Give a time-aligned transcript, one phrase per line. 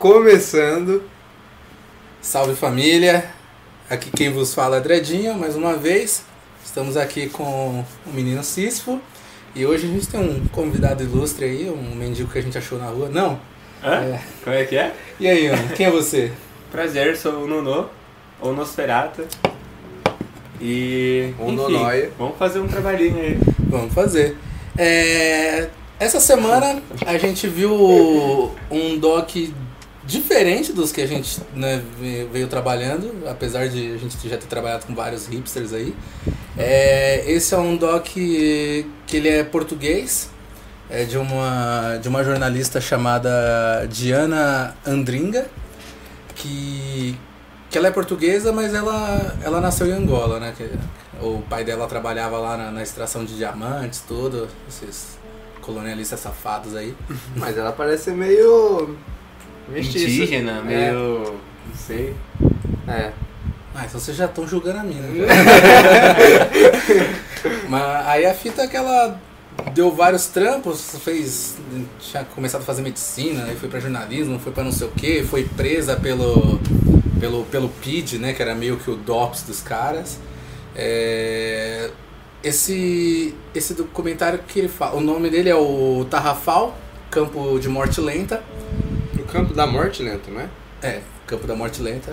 [0.00, 1.02] começando.
[2.22, 3.30] Salve família!
[3.90, 6.24] Aqui quem vos fala é Dredinho, mais uma vez.
[6.64, 8.98] Estamos aqui com o menino Sísfo.
[9.54, 12.78] E hoje a gente tem um convidado ilustre aí, um mendigo que a gente achou
[12.78, 13.10] na rua.
[13.10, 13.38] Não?
[13.84, 13.96] Hã?
[13.96, 14.20] É.
[14.42, 14.94] Como é que é?
[15.20, 16.32] E aí, mano, quem é você?
[16.72, 17.84] Prazer, sou o Nonô,
[18.40, 19.28] ou Nosferata.
[20.58, 21.34] E.
[21.38, 22.10] Ou enfim, Nonóia.
[22.18, 23.38] Vamos fazer um trabalhinho aí.
[23.68, 24.34] Vamos fazer.
[24.78, 29.36] É, Essa semana a gente viu um doc
[30.10, 34.46] diferente dos que a gente né, ve- veio trabalhando, apesar de a gente já ter
[34.46, 35.94] trabalhado com vários hipsters aí.
[36.58, 40.28] É, Esse é um doc que ele é português,
[40.90, 43.30] é de uma, de uma jornalista chamada
[43.88, 45.46] Diana Andringa,
[46.34, 47.16] que,
[47.70, 50.52] que ela é portuguesa, mas ela, ela nasceu em Angola, né?
[50.56, 50.68] Que,
[51.22, 55.18] o pai dela trabalhava lá na, na extração de diamantes, tudo, esses
[55.60, 56.94] colonialistas safados aí.
[57.36, 58.96] Mas ela parece meio.
[59.70, 60.04] Mestiça.
[60.06, 60.62] Indígena, É.
[60.62, 61.34] meio.
[61.66, 62.14] não sei.
[62.88, 63.12] É.
[63.74, 65.06] Ah, então vocês já estão julgando a mina.
[67.68, 69.18] Mas aí a fita é que ela
[69.72, 71.56] deu vários trampos, fez.
[72.00, 75.22] Tinha começado a fazer medicina, aí foi pra jornalismo, foi pra não sei o que,
[75.22, 76.58] foi presa pelo.
[77.20, 78.32] pelo, pelo PID, né?
[78.32, 80.18] Que era meio que o DOPS dos caras.
[80.74, 81.90] É,
[82.42, 84.96] esse, esse documentário que ele fala.
[84.96, 86.76] O nome dele é o Tarrafal,
[87.10, 88.42] Campo de Morte Lenta.
[89.30, 90.48] Campo da morte lento, não é?
[90.82, 92.12] É, Campo da Morte Lenta.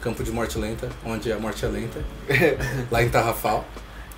[0.00, 2.00] Campo de Morte Lenta, onde a morte é lenta.
[2.90, 3.64] lá em Tarrafal.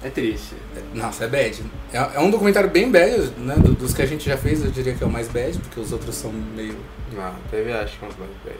[0.02, 0.54] É triste.
[0.94, 1.64] Nossa, é bad.
[1.92, 3.54] É, é um documentário bem bad, né?
[3.56, 5.80] do- Dos que a gente já fez, eu diria que é o mais bad, porque
[5.80, 6.76] os outros são meio.
[7.12, 8.58] Não, teve acho que uns mais bad.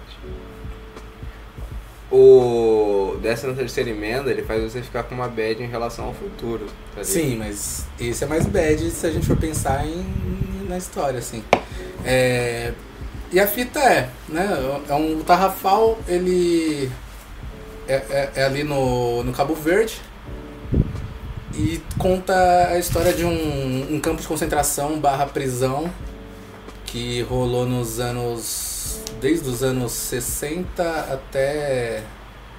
[2.11, 3.17] O.
[3.23, 6.67] Dessa terceira emenda, ele faz você ficar com uma bad em relação ao futuro.
[6.95, 7.05] Tá?
[7.05, 10.05] Sim, mas esse é mais bad se a gente for pensar em,
[10.69, 11.45] na história, assim.
[12.05, 12.73] É,
[13.32, 14.46] e a fita é, né?
[14.88, 16.90] É um Tarrafal, ele
[17.86, 20.00] é, é- é ali no, no Cabo Verde
[21.55, 25.90] e conta a história de um, um campo de concentração barra prisão
[26.86, 29.00] que rolou nos anos.
[29.20, 32.02] desde os anos 60 até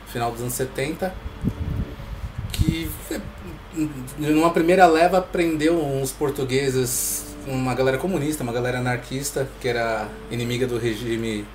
[0.08, 1.14] final dos anos 70
[2.52, 2.90] que
[4.18, 10.68] numa primeira leva prendeu uns portugueses, uma galera comunista, uma galera anarquista, que era inimiga
[10.68, 11.46] do regime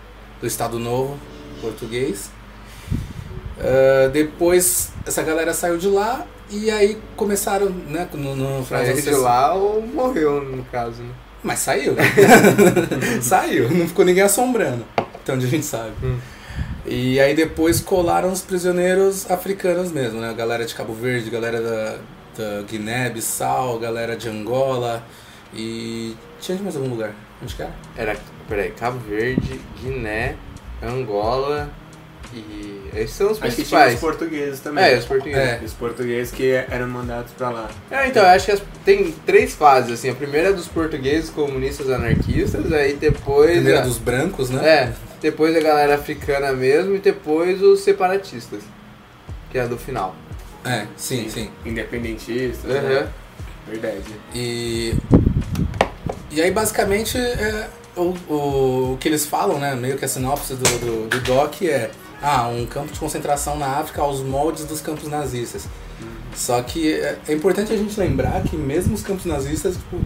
[0.40, 1.18] do Estado Novo
[1.60, 2.30] português.
[3.58, 9.02] Ah, depois essa galera saiu de lá e aí começaram, né, no, no Saiu de
[9.02, 9.18] 60.
[9.18, 11.10] lá ou morreu, no caso, né?
[11.42, 11.94] Mas saiu.
[13.20, 14.84] saiu, não ficou ninguém assombrando.
[15.28, 15.92] Onde a gente sabe.
[16.02, 16.18] Hum.
[16.86, 20.30] E aí depois colaram os prisioneiros africanos mesmo, né?
[20.30, 21.96] A galera de Cabo Verde, galera da,
[22.36, 25.02] da Guiné, Bissau, galera de Angola
[25.54, 26.16] e.
[26.40, 27.12] Tinha de mais algum lugar?
[27.42, 27.72] Onde que era?
[27.96, 28.16] Era,
[28.48, 30.36] peraí, Cabo Verde, Guiné,
[30.82, 31.70] Angola
[32.32, 32.82] e.
[32.94, 34.00] Esses são os Acho que tinha os principais.
[34.00, 34.84] portugueses também.
[34.84, 35.38] É, os portugueses.
[35.40, 35.60] É.
[35.64, 37.68] Os portugueses que eram mandados pra lá.
[37.90, 40.10] É, então, eu acho que as- tem três fases, assim.
[40.10, 43.50] A primeira é dos portugueses comunistas anarquistas, aí depois.
[43.52, 44.64] Primeira a- dos brancos, né?
[44.68, 48.62] É, depois a galera africana mesmo e depois os separatistas.
[49.50, 50.14] Que é a do final.
[50.64, 51.50] É, sim, sim.
[51.64, 52.70] Independentistas.
[52.70, 52.82] Aham.
[52.88, 53.08] né?
[53.66, 54.02] Verdade.
[54.34, 54.94] E.
[56.34, 59.74] E aí basicamente é, o, o, o que eles falam, né?
[59.74, 61.90] Meio que a sinopse do, do, do doc é
[62.22, 65.66] ah, um campo de concentração na África aos moldes dos campos nazistas.
[66.34, 70.00] Só que é, é importante a gente lembrar que mesmo os campos nazistas, tipo,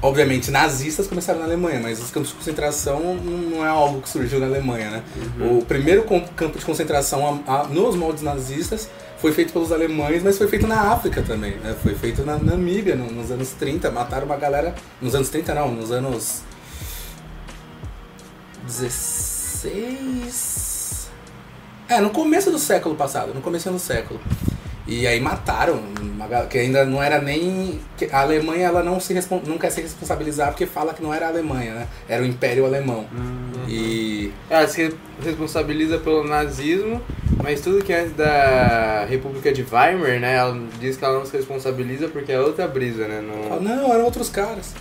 [0.00, 4.40] obviamente nazistas começaram na Alemanha, mas os campos de concentração não é algo que surgiu
[4.40, 5.02] na Alemanha, né?
[5.40, 6.04] O primeiro
[6.34, 8.88] campo de concentração a- a- nos moldes nazistas
[9.20, 11.76] foi feito pelos alemães, mas foi feito na África também, né?
[11.82, 15.70] Foi feito na Namíbia no- nos anos 30, mataram uma galera, nos anos 30 não,
[15.72, 16.42] nos anos
[19.88, 21.08] 16
[21.88, 24.20] É, no começo do século passado, no começo do século.
[24.90, 25.82] E aí mataram,
[26.48, 27.78] que ainda não era nem.
[27.96, 31.12] que A Alemanha ela não, se respon- não quer se responsabilizar porque fala que não
[31.12, 31.86] era a Alemanha, né?
[32.08, 33.04] Era o Império Alemão.
[33.68, 34.32] E.
[34.48, 34.90] Ela se
[35.22, 37.02] responsabiliza pelo nazismo,
[37.42, 40.36] mas tudo que é da República de Weimar, né?
[40.36, 43.20] Ela diz que ela não se responsabiliza porque é outra brisa, né?
[43.22, 43.60] Não...
[43.60, 44.74] Não, eram outros caras.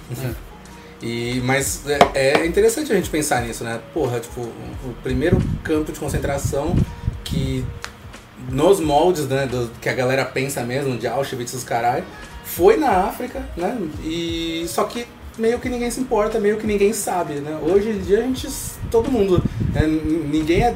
[1.01, 1.83] E, mas
[2.15, 3.79] é, é interessante a gente pensar nisso, né?
[3.93, 6.75] Porra, tipo, o primeiro campo de concentração
[7.23, 7.63] que
[8.49, 12.03] nos moldes né, do, que a galera pensa mesmo, de Auschwitz os caralho,
[12.43, 13.77] foi na África, né?
[14.03, 15.05] E só que
[15.37, 17.59] meio que ninguém se importa, meio que ninguém sabe, né?
[17.61, 18.47] Hoje em dia a gente,
[18.89, 19.43] todo mundo,
[19.73, 20.75] né, ninguém é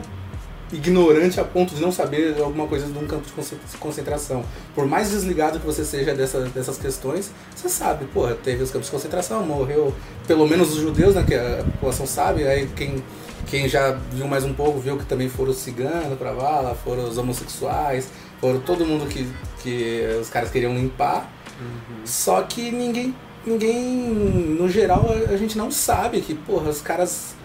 [0.73, 4.43] ignorante a ponto de não saber alguma coisa de um campo de conce- concentração.
[4.73, 8.87] Por mais desligado que você seja dessa, dessas questões, você sabe, porra, teve os campos
[8.87, 9.93] de concentração, morreu
[10.27, 13.03] pelo menos os judeus, né, que a população sabe, aí quem,
[13.47, 17.07] quem já viu mais um pouco viu que também foram os ciganos pra vala, foram
[17.07, 18.07] os homossexuais,
[18.39, 19.27] foram todo mundo que,
[19.61, 21.31] que os caras queriam limpar.
[22.05, 23.13] Só que ninguém,
[23.45, 23.75] ninguém,
[24.57, 27.35] no geral, a, a gente não sabe que, porra, os caras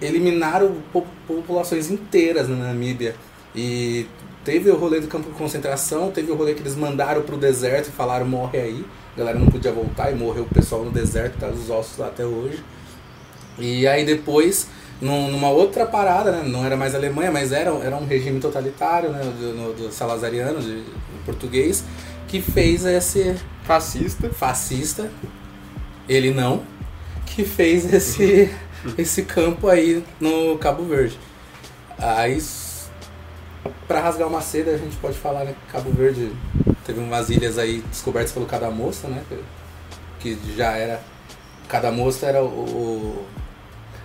[0.00, 3.14] eliminaram po- populações inteiras na Namíbia.
[3.54, 4.06] E
[4.44, 7.88] teve o rolê do campo de concentração, teve o rolê que eles mandaram pro deserto
[7.88, 8.84] e falaram morre aí.
[9.14, 12.06] A galera não podia voltar e morreu o pessoal no deserto, tá os ossos lá
[12.06, 12.62] até hoje.
[13.58, 14.68] E aí depois,
[15.00, 19.10] num- numa outra parada, né, não era mais Alemanha, mas era, era um regime totalitário,
[19.10, 21.84] né, do, do salazariano, de, em português,
[22.28, 23.34] que fez esse
[23.64, 24.30] Fascista.
[24.30, 25.10] fascista,
[26.08, 26.62] ele não,
[27.26, 28.50] que fez esse,
[28.96, 31.18] esse campo aí no Cabo Verde.
[31.98, 32.40] Aí,
[33.86, 36.32] pra rasgar uma seda, a gente pode falar né, que Cabo Verde
[36.86, 39.22] teve umas ilhas aí descobertas pelo Cada Moça, né?
[40.20, 41.00] Que já era.
[41.68, 43.26] Cada Moça era o,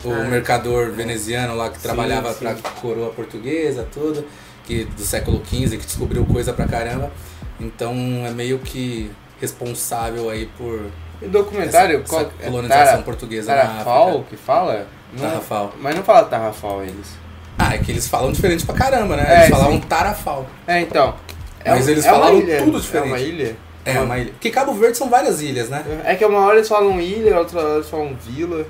[0.04, 0.24] o, Ah.
[0.26, 4.26] mercador veneziano lá que Sim, trabalhava pra coroa portuguesa, tudo,
[4.66, 7.10] que do século XV, que descobriu coisa pra caramba.
[7.60, 7.94] Então
[8.26, 9.10] é meio que
[9.40, 10.82] responsável aí por
[11.24, 14.26] E documentário, essa, qual essa é colonização Tara- portuguesa na Tarrafal África.
[14.30, 14.88] que fala?
[15.14, 15.74] Não é- Tarrafal.
[15.80, 17.08] Mas não fala Tarrafal eles.
[17.58, 19.26] Ah, é que eles falam diferente pra caramba, né?
[19.28, 19.80] É, Eles falavam sim.
[19.82, 20.48] tarafal.
[20.68, 21.14] É, então.
[21.64, 23.08] É Mas um- eles é falaram ilha, tudo É diferente.
[23.10, 23.56] uma ilha?
[23.86, 24.32] É uma ilha.
[24.32, 25.84] Porque Cabo Verde são várias ilhas, né?
[26.04, 28.66] É que uma hora eles falam ilha, outra hora eles falam vila.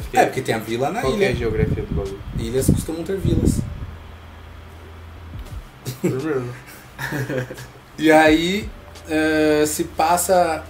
[0.00, 0.20] Fiquei...
[0.20, 1.38] É, porque tem a vila na Qual que é a ilha.
[1.38, 2.18] geografia do bagulho?
[2.38, 3.60] Ilhas costumam ter vilas.
[7.98, 8.68] E aí
[9.08, 10.62] eh, se passa.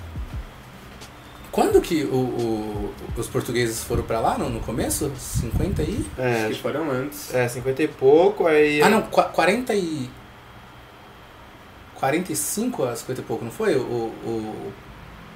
[1.56, 4.37] Quando que o, o- os portugueses foram pra lá?
[4.37, 5.11] No, no começo?
[5.19, 6.05] 50 e.
[6.19, 7.35] É, Acho que foram antes.
[7.35, 8.82] é, 50 e pouco, aí...
[8.82, 10.11] Ah não, qua- 40 e.
[11.94, 13.75] 45 a 50 e pouco, não foi?
[13.75, 14.73] O, o,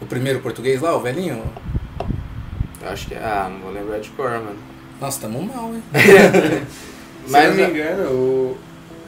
[0.03, 1.43] o primeiro português lá, o velhinho?
[2.83, 3.15] Eu Acho que...
[3.15, 4.59] Ah, não vou lembrar de cor, mano.
[5.01, 5.83] Nossa, tamo mal, hein?
[7.27, 8.59] Se Mas eu não me é- engano, o,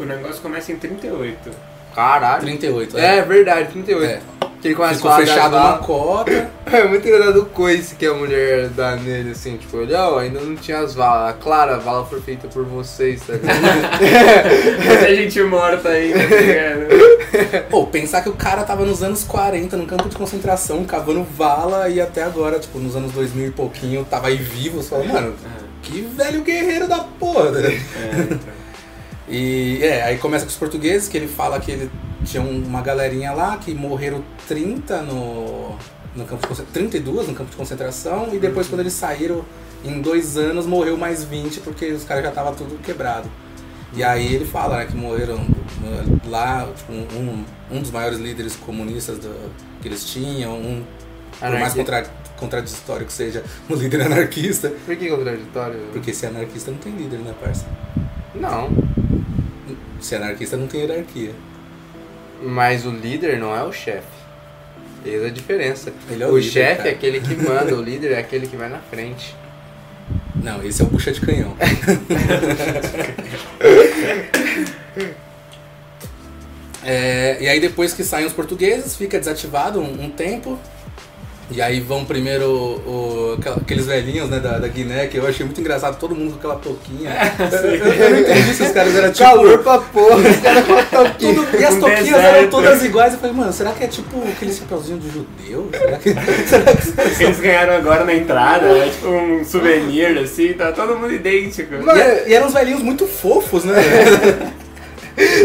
[0.00, 1.50] o negócio começa em 38.
[1.94, 2.42] Caralho.
[2.42, 4.04] 38, É, verdade, 38.
[4.04, 4.20] É.
[4.60, 6.50] Que ele começa Ficou a fechado uma cota.
[6.72, 10.40] É muito engraçado o coice que a mulher dá nele, assim, tipo, ele, ó, ainda
[10.40, 11.34] não tinha as valas.
[11.38, 13.60] Claro, a vala foi feita por vocês, tá ligado?
[14.86, 17.66] Muita gente morta aí, tá ligado?
[17.68, 21.90] Pô, pensar que o cara tava nos anos 40 no campo de concentração, cavando vala
[21.90, 24.82] e até agora, tipo, nos anos 2000 e pouquinho, tava aí vivo.
[24.82, 25.34] Você fala, mano,
[25.82, 27.50] que velho guerreiro da porra.
[27.50, 27.68] né?
[27.68, 28.61] É, então.
[29.28, 31.90] E é, aí começa com os portugueses, que ele fala que ele
[32.24, 35.76] tinha um- uma galerinha lá que morreram 30 no,
[36.14, 39.44] no campo de concentração, 32 no campo de concentração, e depois quando eles saíram,
[39.84, 43.28] em dois anos, morreu mais 20, porque os caras já estavam tudo quebrado.
[43.94, 48.56] E aí ele fala né, que morreram uh, lá, tipo, um, um dos maiores líderes
[48.56, 49.50] comunistas do-
[49.82, 50.82] que eles tinham, um,
[51.40, 52.06] por mais contra,
[52.38, 54.70] contraditório que seja, um líder anarquista.
[54.86, 55.80] Por que contraditório?
[55.92, 57.66] Porque se é anarquista não tem líder, né, parça?
[58.34, 58.70] Não.
[60.00, 61.32] Se anarquista não tem hierarquia.
[62.42, 64.22] Mas o líder não é o chefe.
[65.04, 65.92] Eis a diferença.
[66.10, 68.78] É o o chefe é aquele que manda, o líder é aquele que vai na
[68.78, 69.34] frente.
[70.34, 71.56] Não, esse é o bucha de canhão.
[76.84, 80.58] É, e aí depois que saem os portugueses, fica desativado um, um tempo.
[81.54, 85.60] E aí vão primeiro o- aqueles velhinhos né, da, da Guiné, que eu achei muito
[85.60, 87.10] engraçado, todo mundo com aquela touquinha.
[87.38, 89.24] eu, eu- eu não entendi se os caras eram tipo.
[89.24, 91.34] Calor pra porra, os caras botam aqui.
[91.34, 92.36] tudo- e as Um touquinhas deserto.
[92.36, 93.12] eram todas iguais.
[93.12, 95.68] Eu falei, mano, será que é tipo aquele chapeuzinho de judeu?
[95.72, 96.10] Será que,
[96.48, 100.96] será que Que eles ganharam agora na entrada, é tipo um souvenir assim, tá todo
[100.96, 101.74] mundo idêntico.
[101.84, 103.74] Mano, E, é- e eram uns velhinhos muito fofos, né?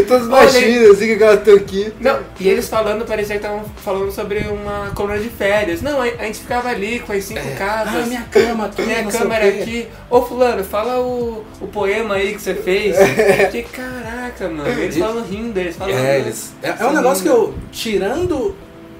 [0.06, 1.92] Todos baixinhos, assim, com aquela touquinha.
[2.00, 5.82] Não, e eles falando, parecia que estavam falando sobre uma coluna de férias.
[5.82, 8.06] Não, a, a gente ficava ali com as cinco Ah, casas.
[8.06, 9.86] minha cama aqui, minha cama o era aqui.
[10.08, 12.96] Ô fulano, fala o, o poema aí que você fez.
[13.52, 14.68] que caraca, mano.
[14.68, 15.94] Eles E- falam rindo, eles falam.
[15.96, 16.52] É, eles.
[16.62, 17.54] É, é um negócio que eu.
[17.70, 18.54] Tirando.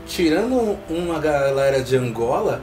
[0.06, 2.62] Tirando uma galera de Angola,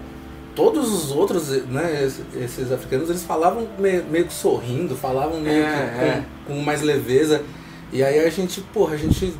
[0.55, 5.63] todos os outros, né, esses, esses africanos, eles falavam meio, meio que sorrindo, falavam meio
[5.63, 6.23] É, que com, é.
[6.47, 7.43] com mais leveza.
[7.91, 9.33] E aí a gente, porra, a gente.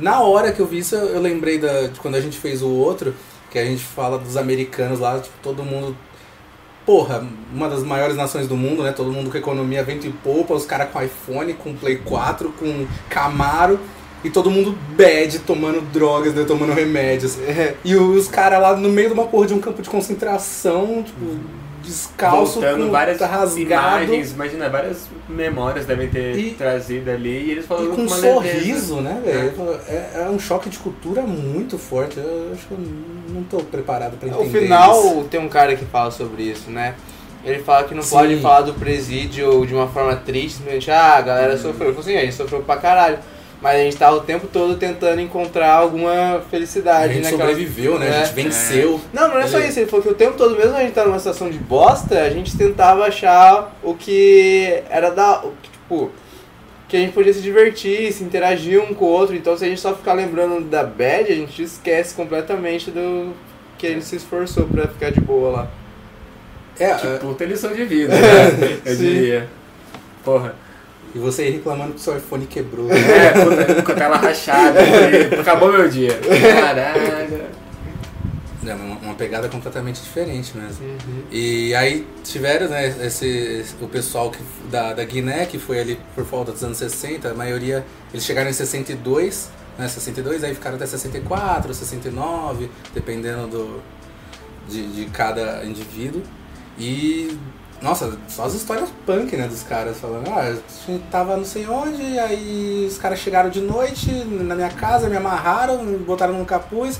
[0.00, 2.68] Na hora que eu vi isso, eu lembrei da, de quando a gente fez o
[2.68, 3.14] outro,
[3.50, 5.96] que a gente fala dos americanos lá, tipo, todo mundo.
[6.84, 8.92] Porra, uma das maiores nações do mundo, né?
[8.92, 12.86] Todo mundo com economia vento e poupa, os caras com iPhone, com Play 4, com
[13.08, 13.80] Camaro,
[14.22, 16.44] e todo mundo bad, tomando drogas, né?
[16.44, 17.38] Tomando remédios.
[17.84, 21.40] E os caras lá no meio de uma porra de um campo de concentração, tipo,
[21.86, 24.02] descalço, voltando com várias tá rasgado.
[24.04, 28.08] imagens, imagina, várias memórias devem ter E- trazido ali e eles E falando com um
[28.08, 29.54] sorriso, né, velho?
[29.88, 30.22] É.
[30.24, 32.18] é um choque de cultura muito forte.
[32.18, 32.78] Eu acho que eu
[33.28, 35.24] não tô preparado pra entender No final, isso.
[35.30, 36.94] tem um cara que fala sobre isso, né?
[37.44, 38.16] Ele fala que não Sim.
[38.16, 41.58] pode falar do presídio de uma forma triste, simplesmente, ah, a galera Uhum.
[41.58, 41.88] sofreu.
[41.88, 43.18] Ele falou assim, a gente sofreu pra caralho.
[43.66, 47.48] Mas a gente tava o tempo todo tentando encontrar alguma A felicidade gente naquela...
[47.50, 48.06] sobreviveu, né?
[48.08, 48.24] A É.
[48.24, 49.00] gente venceu.
[49.12, 49.80] Não, não é só isso.
[49.80, 52.30] Ele falou que o tempo todo, mesmo a gente tá numa situação de bosta, a
[52.30, 55.42] gente tentava achar o que era da.
[55.64, 56.12] Tipo,
[56.86, 59.34] que a gente podia se divertir, se interagir um com o outro.
[59.34, 63.32] Então, se a gente só ficar lembrando da bad, a gente esquece completamente do
[63.76, 65.68] que ele se esforçou pra ficar de boa lá.
[66.78, 68.78] É, Que é, puta lição de vida, né?
[68.86, 69.02] Eu Sim.
[69.02, 69.48] diria.
[70.24, 70.54] Porra.
[71.14, 72.90] E você aí reclamando que seu iPhone quebrou.
[72.90, 74.80] É, puta, com a tela rachada.
[75.40, 76.18] Acabou meu dia.
[76.60, 77.56] Caralho.
[78.66, 80.84] É uma, uma pegada completamente diferente mesmo.
[81.30, 84.38] E aí tiveram, né, esse, esse- o pessoal que,
[84.70, 88.50] da, da Guiné, que foi ali por volta dos anos 60, a maioria, eles chegaram
[88.50, 93.80] em 62, né, 62, aí ficaram até 64, 69, dependendo do,
[94.68, 96.22] de, de cada indivíduo.
[96.76, 97.38] E,
[97.82, 100.52] nossa, só as histórias punk, né, dos caras falando, ah, a
[100.90, 105.16] gente tava não sei onde, aí os caras chegaram de noite na minha casa, me
[105.16, 106.98] amarraram, me botaram num capuz,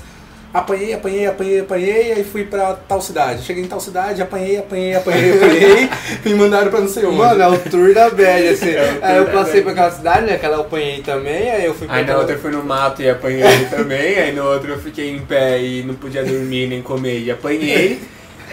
[0.53, 3.43] apanhei, apanhei, apanhei, apanhei, aí fui pra tal cidade.
[3.43, 5.89] Cheguei em tal cidade, apanhei, apanhei, apanhei, apanhei,
[6.25, 7.17] me mandaram pra não sei onde.
[7.17, 8.69] Mano, é o tour da bad, assim.
[8.69, 10.37] É aí eu passei pra aquela cidade, né?
[10.37, 12.51] Que ela eu apanhei também, aí eu fui pra Aí na aquela- outra eu fui
[12.51, 16.23] no mato e apanhei também, aí no outro eu fiquei em pé e não podia
[16.23, 17.99] dormir nem comer e apanhei.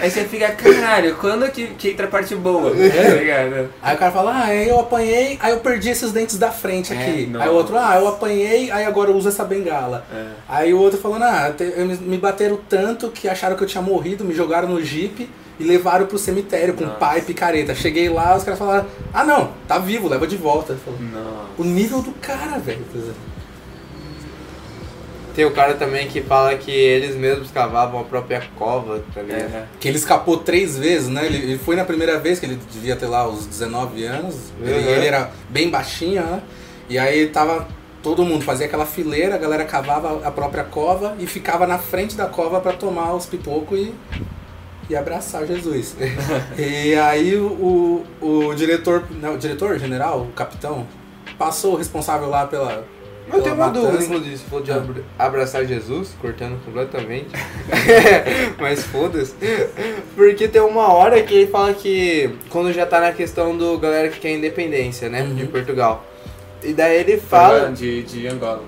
[0.00, 2.70] Aí você fica, caralho, quando que, que entra a parte boa?
[2.74, 3.68] Tá ligado?
[3.82, 6.92] Aí o cara fala, ah, aí eu apanhei, aí eu perdi esses dentes da frente
[6.92, 7.30] É, aqui.
[7.38, 10.04] aí o outro, ah, eu apanhei, aí agora eu uso essa bengala.
[10.12, 10.24] É.
[10.48, 13.82] Aí o outro falando, ah, te- me me bateram tanto que acharam que eu tinha
[13.82, 15.28] morrido, me jogaram no jipe
[15.60, 16.96] e levaram pro cemitério com Nossa.
[16.98, 17.74] pai e picareta.
[17.74, 20.76] Cheguei lá, os caras falaram, ah não, tá vivo, leva de volta.
[21.56, 22.84] O nível do cara, velho.
[25.34, 29.40] Tem o cara também que fala que eles mesmos cavavam a própria cova, tá ligado?
[29.52, 29.64] É.
[29.80, 31.26] Que ele escapou três vezes, né?
[31.26, 34.36] Ele, ele foi na primeira vez, que ele devia ter lá os 19 anos.
[34.62, 34.90] Ele, Uhum.
[34.94, 36.40] ele era bem baixinho, né?
[36.88, 37.66] E aí tava
[38.02, 42.14] todo mundo, fazia aquela fileira, a galera cavava a própria cova e ficava na frente
[42.14, 43.94] da cova pra tomar os pipocos e,
[44.90, 45.96] e abraçar Jesus.
[46.56, 50.86] e aí o, o, o diretor, não, o diretor general, o capitão,
[51.38, 52.84] passou o responsável lá pela.
[53.32, 54.76] Eu tenho uma dúvida, inclusive, se for de Ah.
[54.76, 57.28] abra- abraçar Jesus, cortando completamente.
[58.60, 59.34] Mas foda-se.
[60.14, 64.08] Porque tem uma hora que ele fala que quando já tá na questão do galera
[64.08, 65.22] que quer independência, né?
[65.22, 65.48] De Uhum.
[65.48, 66.04] Portugal.
[66.62, 67.70] E daí ele fala.
[67.70, 68.62] De, de Angola.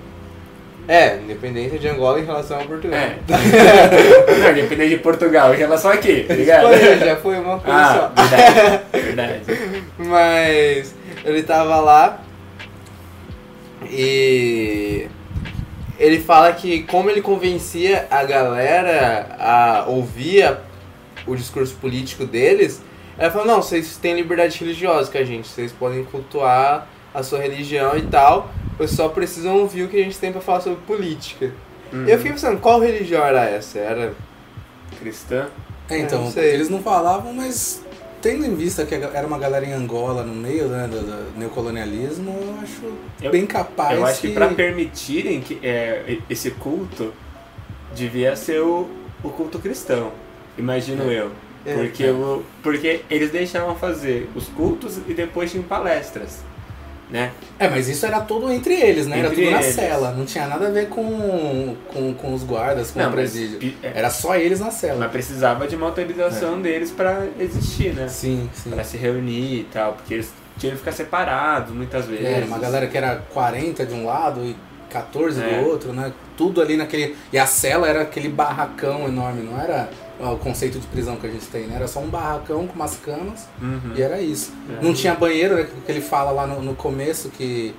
[0.87, 2.97] É, independência de Angola em relação a Portugal.
[2.97, 3.17] É.
[4.47, 6.67] não, depende de Portugal, em relação aqui, tá ligado?
[6.69, 8.21] Foi, já foi uma coisa Ah, só.
[8.23, 8.83] verdade.
[8.93, 9.41] Verdade.
[9.99, 10.95] Mas
[11.25, 12.21] ele tava lá
[13.85, 15.07] e
[15.99, 20.59] ele fala que como ele convencia a galera a ouvir a-
[21.25, 22.81] o discurso político deles,
[23.17, 27.39] ela falou, não, vocês têm liberdade religiosa com a gente, vocês podem cultuar a sua
[27.39, 30.79] religião e tal, vocês só precisam ouvir o que a gente tem pra falar sobre
[30.85, 31.51] política.
[31.91, 32.05] Uhum.
[32.05, 33.79] E eu fiquei pensando, qual religião era essa?
[33.79, 34.13] Era
[34.99, 35.47] Cristã?
[35.89, 36.53] É, então, não sei.
[36.53, 37.81] eles não falavam, mas
[38.21, 42.29] tendo em vista que era uma galera em Angola no meio né, do, do neocolonialismo,
[42.41, 47.13] eu acho Eu- bem capaz Eu acho que pra permitirem que, é, esse culto,
[47.95, 48.87] devia ser o,
[49.23, 50.11] o culto cristão,
[50.57, 51.31] imagino eu.
[51.65, 52.11] É, Porque, é.
[52.11, 56.39] o, porque eles deixavam fazer os cultos e depois tinham palestras,
[57.09, 57.31] né?
[57.57, 59.19] É, mas isso era tudo entre eles, né?
[59.19, 59.75] Era Entre tudo na eles.
[59.75, 60.11] cela.
[60.11, 63.59] Não tinha nada a ver com, com, com os guardas, com o mas, presídio.
[63.59, 64.99] pi- é, Era só eles na cela.
[64.99, 68.07] mas precisava de uma autorização deles pra existir, né?
[68.07, 68.69] Sim, sim.
[68.71, 72.25] Pra se reunir e tal, porque eles tinham que ficar separados muitas vezes.
[72.25, 74.55] É, era uma galera que era 40 de um lado e
[74.89, 75.61] 14 É.
[75.61, 76.11] do outro, né?
[76.35, 77.15] Tudo ali naquele.
[77.31, 81.29] E a cela era aquele barracão enorme, não era o conceito de prisão que a
[81.29, 81.75] gente tem, né?
[81.75, 83.93] Era só um barracão com umas camas Uhum.
[83.95, 84.51] e era isso.
[84.79, 84.83] É.
[84.83, 85.67] Não tinha banheiro, né?
[85.85, 87.73] Que ele fala lá no, no começo que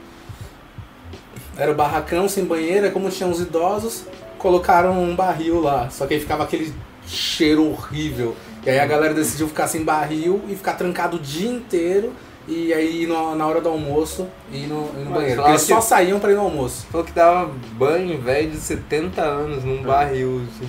[1.56, 4.04] era o barracão sem banheiro, é como tinha uns idosos,
[4.38, 5.90] colocaram um barril lá.
[5.90, 6.72] Só que aí ficava aquele
[7.06, 8.36] cheiro horrível.
[8.64, 12.12] E aí a galera decidiu ficar sem barril e ficar trancado o dia inteiro.
[12.46, 15.36] E aí ir no- na hora do almoço e ir no, no Mas banheiro.
[15.36, 16.86] Porque eles que- só saíam pra ir no almoço.
[16.90, 20.68] Falou que dava banho, velho, de 70 anos num barril, assim.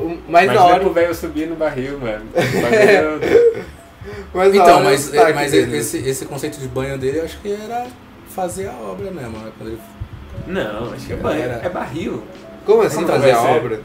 [0.00, 0.80] O mais da Imagina hora.
[0.80, 2.24] pro velho subir no barril, mano.
[4.32, 5.76] O da Então, hora é o mas, mas dele.
[5.76, 7.86] esse, esse conceito de banho dele eu acho que era
[8.34, 9.36] fazer a obra mesmo.
[9.38, 9.52] Né?
[9.58, 9.78] Quando ele
[10.46, 11.42] Não, acho que é barril.
[11.42, 11.66] Era.
[11.66, 12.22] É barril.
[12.64, 13.80] Como assim fazer a obra?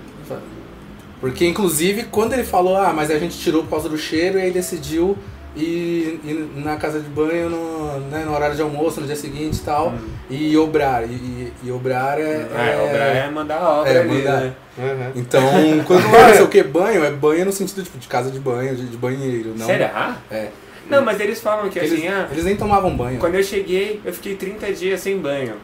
[1.19, 4.43] Porque, inclusive, quando ele falou, ah, mas a gente tirou por causa do cheiro, e
[4.43, 5.17] aí decidiu
[5.55, 9.57] ir, ir na casa de banho no, né, no horário de almoço, no dia seguinte
[9.57, 10.07] e tal, Hum.
[10.29, 11.03] e obrar.
[11.03, 12.23] E, e, e obrar é...
[12.23, 14.41] É, obrar é mandar a obra é, ali, mandar.
[14.41, 14.53] né?
[14.77, 15.11] Uhum.
[15.15, 15.41] Então,
[15.87, 18.75] quando não sei o que, banho, é banho no sentido tipo, de casa de banho,
[18.75, 19.53] de, de banheiro.
[19.57, 20.17] Não, Será?
[20.29, 20.49] É.
[20.89, 23.19] Não, mas eles falam que Eles, assim, ah, eles nem tomavam banho.
[23.19, 25.55] quando eu cheguei, eu fiquei 30 dias sem banho.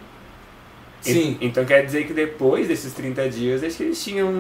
[1.05, 1.38] E- Sim.
[1.41, 4.31] então quer dizer que depois desses 30 dias, acho que eles tinham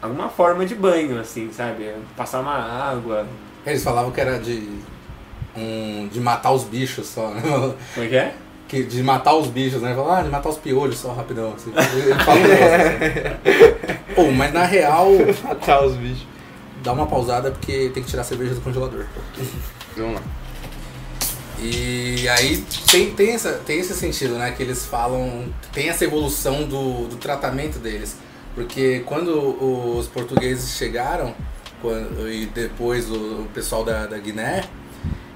[0.00, 1.90] alguma forma de banho, assim, sabe?
[2.16, 3.26] Passar uma água.
[3.66, 4.68] Eles falavam que era de.
[5.56, 7.40] Um, de matar os bichos só, né?
[7.42, 8.34] Como é que é?
[8.66, 9.94] Que, de matar os bichos, né?
[9.94, 11.54] Falar, ah, de matar os piolhos só rapidão.
[11.54, 11.70] Assim.
[11.70, 12.74] Ele fala um negócio
[13.94, 14.14] assim.
[14.14, 15.10] Pô, mas na real,
[15.44, 16.26] Matar os bichos.
[16.82, 19.06] dá uma pausada porque tem que tirar a cerveja do congelador.
[19.96, 20.22] Vamos lá.
[21.60, 24.50] E aí tem, tem, essa, tem esse sentido, né?
[24.52, 25.46] Que eles falam.
[25.72, 28.16] Tem essa evolução do, do tratamento deles.
[28.54, 31.34] Porque quando os portugueses chegaram,
[31.84, 34.64] quando, e depois o, o pessoal da, da Guiné,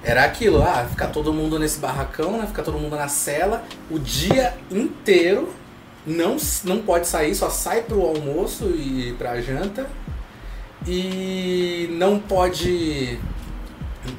[0.02, 2.46] era aquilo, ah, ficar todo mundo nesse barracão, né?
[2.46, 5.52] Ficar todo mundo na cela o dia inteiro.
[6.06, 9.86] Não, não pode sair, só sai pro almoço e pra janta.
[10.86, 13.18] E não pode.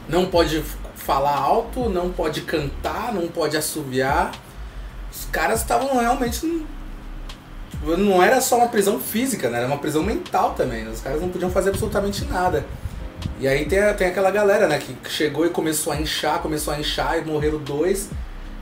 [0.07, 0.62] Não pode
[0.95, 4.31] falar alto, não pode cantar, não pode assoviar.
[5.12, 6.67] Os caras estavam realmente.
[7.79, 9.59] Tipo, Não era só uma prisão física, né?
[9.59, 10.88] Era uma prisão mental também.
[10.88, 12.65] Os caras não podiam fazer absolutamente nada.
[13.39, 16.79] E aí tem, tem aquela galera, né, que chegou e começou a inchar, começou a
[16.79, 18.09] inchar e morreram dois.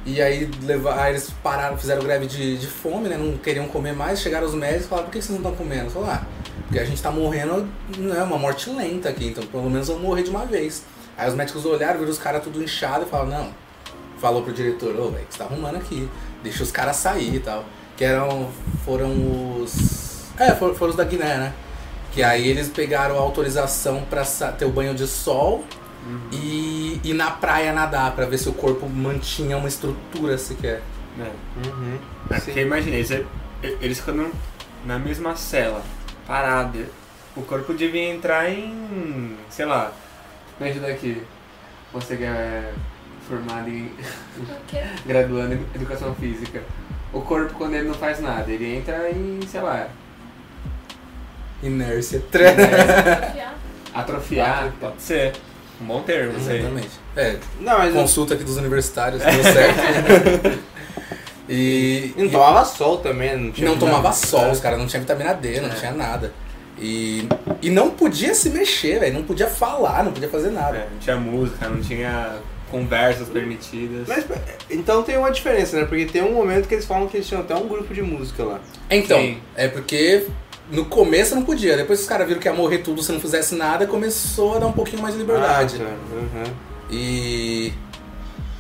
[0.06, 3.18] E aí, leva, aí eles pararam, fizeram greve de, de fome, né?
[3.18, 4.22] Não queriam comer mais.
[4.22, 5.90] Chegaram os médicos e falaram, por que vocês não estão comendo?
[5.90, 6.26] Falaram, ah,
[6.64, 10.24] porque a gente tá morrendo, né, uma morte lenta aqui, então pelo menos vamos morrer
[10.24, 10.84] de uma vez.
[11.18, 13.50] Aí os médicos olharam, viram os caras tudo inchado e falaram, não.
[14.20, 16.10] Falou pro diretor, ô, velho, o que você tá arrumando aqui?
[16.44, 17.66] Deixa os caras sair e tal.
[17.98, 18.50] Que eram.
[18.86, 20.30] Foram os.
[20.40, 21.54] É, foram, foram os da Guiné, né?
[22.14, 25.66] Que aí eles pegaram a autorização pra sa- ter o banho de sol
[26.32, 30.82] e ir na praia nadar, pra ver se o corpo mantinha uma estrutura sequer.
[31.18, 31.30] né?
[31.66, 31.98] Uhum.
[32.30, 33.26] É, porque imaginei, você-
[33.82, 34.32] eles ficando
[34.86, 35.82] na mesma cela,
[36.26, 36.86] parado.
[37.36, 39.36] O corpo devia entrar em.
[39.50, 39.92] sei lá.
[40.60, 41.22] Me ajuda aqui.
[41.94, 42.72] Você que é
[43.28, 43.92] formado em.
[45.06, 46.64] Graduando em educação física.
[47.14, 49.88] O corpo, quando ele não faz nada, ele entra em, sei lá,
[51.64, 52.20] Inércia.
[52.22, 53.56] Confiar.
[53.94, 54.72] atrofiar.
[54.80, 55.34] Pode ser.
[55.82, 56.60] Um bom termo, isso aí.
[56.60, 56.90] Exatamente.
[57.16, 60.60] É, Não, mas consulta aqui dos universitários, deu certo.
[61.50, 64.14] e, não e- tomava sol também, não tinha não tomava não.
[64.14, 65.74] sol, os caras não tinham vitamina D, não É.
[65.76, 66.34] tinha nada.
[66.80, 67.28] E,
[67.62, 70.78] e não podia se mexer, velho, não podia falar, não podia fazer nada.
[70.78, 72.34] É, não tinha música, não tinha
[72.72, 74.08] conversas permitidas.
[74.08, 74.26] Mas,
[74.70, 75.86] então tem uma diferença, né?
[75.86, 78.44] Porque tem um momento que eles falam que eles tinham até um grupo de música
[78.44, 78.60] lá.
[78.90, 79.38] Então, Sim.
[79.56, 80.28] é porque
[80.72, 83.56] no começo não podia, depois os caras viram que ia morrer tudo se não fizesse
[83.56, 85.78] nada, começou a dar um pouquinho mais de liberdade.
[85.82, 86.16] Ah, tá.
[86.16, 86.54] Uhum.
[86.92, 87.74] E,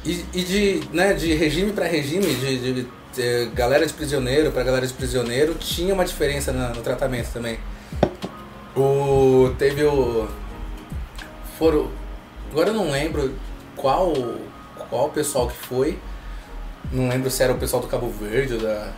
[0.06, 4.64] e, e de, né, de regime para regime, de, de, de galera de prisioneiro para
[4.64, 7.60] galera de prisioneiro, tinha uma diferença na- no tratamento também.
[8.76, 10.28] O, teve o.
[11.58, 11.90] Foram.
[12.52, 13.34] Agora eu não lembro
[13.78, 14.12] qual,
[14.90, 15.98] qual pessoal que foi.
[16.92, 18.92] Não lembro se era o pessoal do Cabo Verde ou da.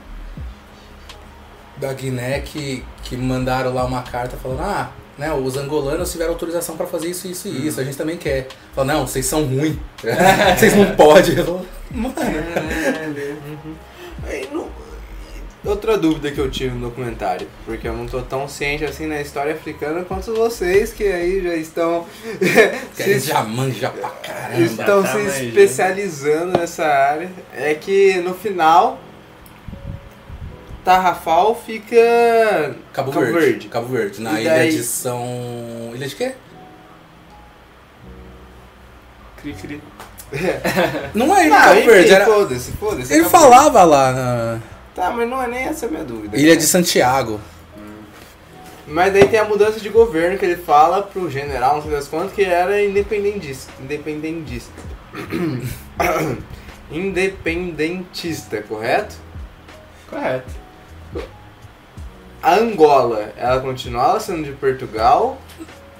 [1.77, 6.75] Da Guiné que, que mandaram lá uma carta falando, ah, né, os angolanos tiveram autorização
[6.75, 8.47] pra fazer isso, isso e isso, a gente também quer.
[8.73, 9.77] Fala, não, vocês são ruins.
[10.57, 11.37] vocês não podem.
[11.37, 12.15] Eu falo, Mano.
[14.27, 14.68] Aí, não-
[15.65, 19.19] Outra dúvida que eu tive no documentário, porque eu não tô tão ciente assim na
[19.19, 22.05] história africana quanto vocês que aí já estão
[22.93, 24.61] se, já manja pra caramba.
[24.61, 25.47] estão tá se manjando.
[25.49, 27.29] especializando nessa área.
[27.53, 28.99] É que no final
[30.85, 31.95] Tarrafal fica
[32.93, 33.39] Cabo, Cabo Verde.
[33.39, 33.67] Verde.
[33.67, 35.91] Cabo Verde, na E ilha daí- de São.
[35.93, 36.35] Ilha de quê?
[39.41, 39.81] Cri, cri.
[41.13, 42.25] Não é Ilha de Cabo enfim, Verde, era.
[42.25, 43.13] foda-se, foda-se.
[43.13, 44.78] Ele Cabo falava lá na Verde.
[44.95, 46.35] Tá, mas não é nem essa a minha dúvida.
[46.37, 46.57] Ilha cara.
[46.59, 47.39] de Santiago.
[48.87, 52.07] Mas daí tem a mudança de governo que ele fala pro general, não sei das
[52.07, 53.71] quantas, que era independentista.
[53.79, 54.73] Independentista.
[56.91, 59.15] independentista, correto?
[60.09, 60.51] Correto.
[62.41, 65.37] A Angola, ela continuava sendo de Portugal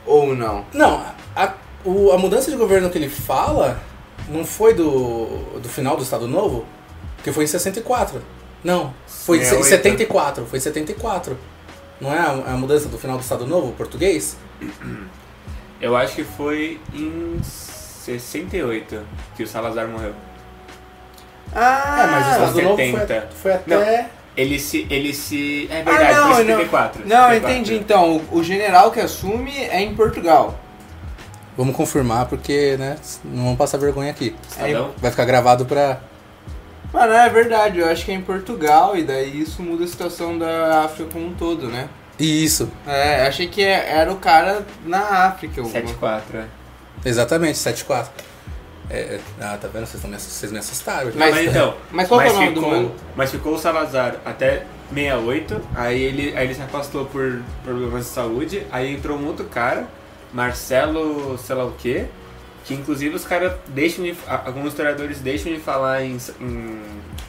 [0.05, 0.65] ou não?
[0.73, 1.03] Não,
[1.35, 3.77] a, o- a mudança de governo que ele fala
[4.29, 5.25] não foi do,
[5.59, 6.65] do final do Estado Novo?
[7.17, 8.21] Porque foi em 64.
[8.63, 9.69] Não, foi em 68.
[9.69, 10.45] 74.
[10.45, 11.37] Foi em 74.
[12.01, 14.37] Não é a, a mudança do final do Estado Novo, português?
[15.81, 19.01] Eu acho que foi em 68
[19.35, 20.13] que o Salazar morreu.
[21.55, 23.27] Ah, é, mas o Estado Novo foi, 70.
[23.33, 24.09] foi até.
[24.35, 24.85] Ele se.
[24.89, 25.67] Ele se.
[25.71, 26.57] É verdade, Ah, não, foi não.
[26.57, 27.01] 74.
[27.07, 27.51] Não, eu 74.
[27.51, 27.75] entendi.
[27.75, 30.57] Então, o, o general que assume é em Portugal.
[31.57, 32.95] Vamos confirmar porque, né,
[33.25, 34.35] não vamos passar vergonha aqui.
[34.49, 34.91] Estadão?
[34.97, 35.99] Vai ficar gravado pra.
[36.93, 40.37] Mano, é verdade, eu acho que é em Portugal e daí isso muda a situação
[40.37, 41.87] da África como um todo, né?
[42.19, 45.61] Isso, É, achei que era o cara na África.
[45.61, 46.45] o- 74, é.
[47.05, 48.09] exatamente, 7-4.
[48.89, 49.85] É, ah, tá vendo?
[49.85, 51.11] Vocês, tão me vocês me assustaram.
[51.15, 51.75] Mas- Mas, então.
[51.91, 52.95] Mas qual que é o mas nome do ficou, mano?
[53.15, 58.09] Mas ficou o Salazar até 68, aí ele, aí ele se afastou por problemas de
[58.09, 59.87] saúde, aí entrou um outro cara,
[60.33, 62.05] Marcelo, sei lá o quê,
[62.69, 64.15] que inclusive os caras deixam de.
[64.45, 66.79] Alguns historiadores deixam de falar em, em,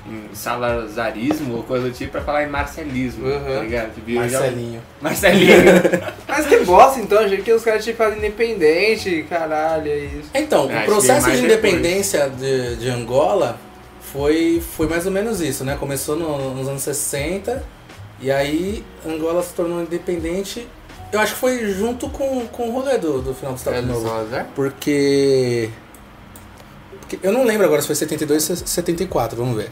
[0.07, 3.40] em salazarismo ou coisa do tipo pra falar em marcelismo, Uhum.
[3.40, 3.94] tá ligado?
[3.94, 4.83] Que virou já- Marcelinho.
[5.00, 5.55] Marcelinho.
[6.29, 10.29] Mas que bosta, então, achei que os caras tinham ficado independente, caralho, é isso.
[10.35, 13.59] Então, acho o processo de independência de, de Angola
[14.12, 15.74] foi, foi mais ou menos isso, né?
[15.81, 17.64] Começou no- nos anos 60
[18.20, 20.68] e aí Angola se tornou independente.
[21.12, 23.82] Eu acho que foi junto com, com o rolê do, do final do Estado É
[23.82, 24.06] Novo.
[24.06, 24.46] Salazar?
[24.54, 25.70] Porque,
[27.00, 27.18] porque.
[27.22, 29.70] Eu não lembro agora se foi 72 ou 74, vamos ver.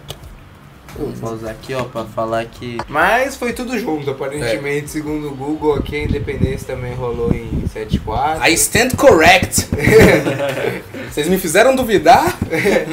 [0.96, 2.78] Vou usar aqui, ó, pra falar que...
[2.88, 8.48] Mas foi tudo junto, aparentemente, segundo o Google, aqui a independência também rolou em 74.
[8.48, 9.68] I stand correct!
[11.08, 12.36] Vocês me fizeram duvidar,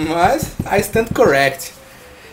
[0.07, 1.73] mas I stand correct.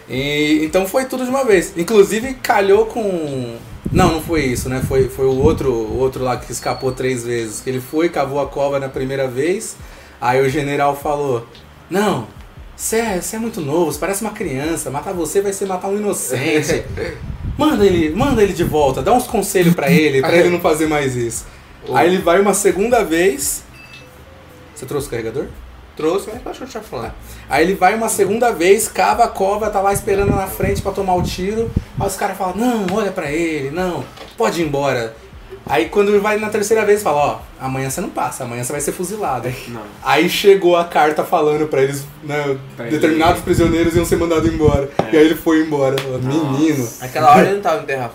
[0.08, 1.72] E, então foi tudo de uma vez.
[1.76, 3.56] Inclusive calhou com.
[3.92, 4.82] Não, não foi isso, né?
[4.88, 7.60] Foi, foi o outro, o outro lá que escapou três vezes.
[7.60, 9.76] Que ele foi, cavou a cova na primeira vez.
[10.20, 11.46] Aí o general falou:
[11.90, 12.26] Não,
[12.74, 14.90] você é, é muito novo, você parece uma criança.
[14.90, 16.84] Matar você vai ser matar um inocente.
[17.58, 20.86] Manda ele, manda ele de volta, dá uns conselhos pra ele, pra ele não fazer
[20.86, 21.44] mais isso.
[21.92, 23.62] Aí ele vai uma segunda vez.
[24.74, 25.48] Você trouxe o carregador?
[25.96, 27.12] Trouxe, mas pode continuar falando.
[27.50, 30.90] Aí ele vai uma segunda vez, cava a cova, tá lá esperando na frente pra
[30.92, 31.70] tomar o tiro.
[32.00, 34.02] Aí os caras falam, não, olha pra ele, não,
[34.36, 35.14] pode ir embora.
[35.64, 38.72] Aí quando ele vai na terceira vez, fala, ó, amanhã você não passa, amanhã você
[38.72, 39.52] vai ser fuzilado.
[39.68, 39.82] Não.
[40.02, 44.52] Aí chegou a carta falando pra eles, né, Pra ele- determinados prisioneiros iam ser mandados
[44.52, 44.90] embora.
[44.98, 45.14] É.
[45.14, 45.96] E aí ele foi embora.
[46.00, 46.78] Falou, Menino.
[46.78, 47.04] Nossa.
[47.04, 48.10] Naquela hora ele não tava em Terra...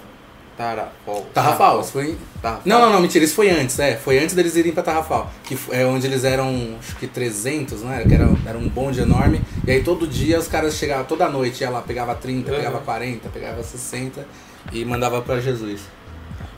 [0.58, 1.26] Tarrafal.
[1.34, 2.64] Tarrafal, isso foi Tarrafal.
[2.66, 3.96] Não, não, não, mentira, isso foi antes, é.
[3.96, 5.30] Foi antes deles irem pra Tarrafal.
[5.44, 8.04] Que é onde eles eram, acho que 300, né?
[8.08, 9.40] Que era, era um bonde enorme.
[9.68, 12.58] E aí todo dia os caras chegavam, toda noite ia lá, pegava 30, Uhum.
[12.58, 14.26] pegava 40, pegava 60
[14.72, 15.82] e mandava pra Jesus.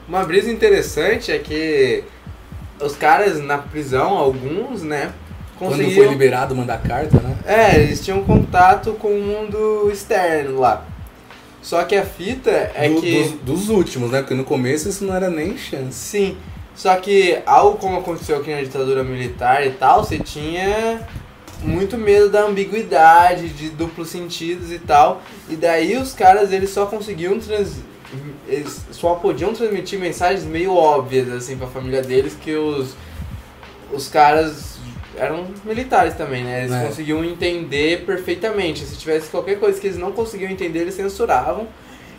[0.07, 2.03] Uma brisa interessante é que
[2.81, 5.11] os caras na prisão, alguns, né,
[5.57, 6.09] Quando foi conseguiam...
[6.11, 7.35] liberado mandar carta, né?
[7.45, 10.85] É, eles tinham contato com o mundo externo lá.
[11.61, 13.23] Só que a fita é Do- que...
[13.23, 13.31] dos,
[13.65, 14.21] dos últimos, né?
[14.21, 15.93] Porque no começo isso não era nem chance.
[15.93, 16.37] Sim,
[16.75, 21.05] só que algo como aconteceu aqui na ditadura militar e tal, você tinha
[21.61, 25.21] muito medo da ambiguidade, de duplos sentidos e tal.
[25.49, 27.73] E daí os caras eles só conseguiam trans...
[28.47, 32.95] eles só podiam transmitir mensagens meio óbvias assim pra família deles que os
[33.91, 34.68] os caras
[35.19, 36.61] eram militares também, né?
[36.63, 36.85] Eles É.
[36.85, 38.85] conseguiam entender perfeitamente.
[38.85, 41.67] Se tivesse qualquer coisa que eles não conseguiam entender, eles censuravam.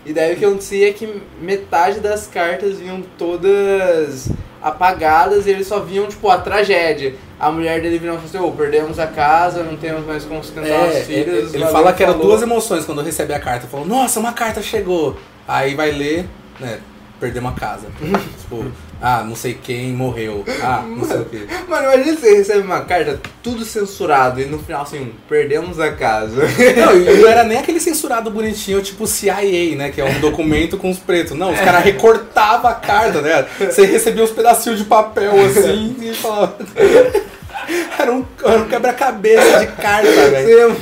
[0.05, 4.29] E daí o que acontecia é que metade das cartas vinham todas
[4.63, 7.15] apagadas e eles só viam, tipo, a tragédia.
[7.39, 10.43] A mulher dele virou e falou assim, ô, perdemos a casa, não temos mais como
[10.45, 11.55] sustentar É, os filhos.
[11.55, 13.67] ele, ele fala que eram duas emoções quando recebe a carta.
[13.67, 15.17] Falou, nossa, uma carta chegou.
[15.49, 16.27] Aí vai ler,
[16.59, 16.81] né?
[17.19, 17.87] Perdemos a casa.
[18.41, 18.65] tipo,
[19.01, 20.45] ah, não sei quem morreu.
[20.63, 21.47] Ah, não sei o quê.
[21.69, 26.43] Mano, imagina você recebe uma carta tudo censurado e no final assim, perdemos a casa.
[26.77, 29.91] Não, e não era nem aquele censurado bonitinho, tipo CIA, né?
[29.91, 31.37] Que é um documento com os pretos.
[31.37, 33.47] Não, os caras recortavam a carta, né?
[33.59, 36.57] Você recebia uns pedacinhos de papel assim e falava.
[37.99, 40.77] Era um, um quebra-cabeça de carta, velho.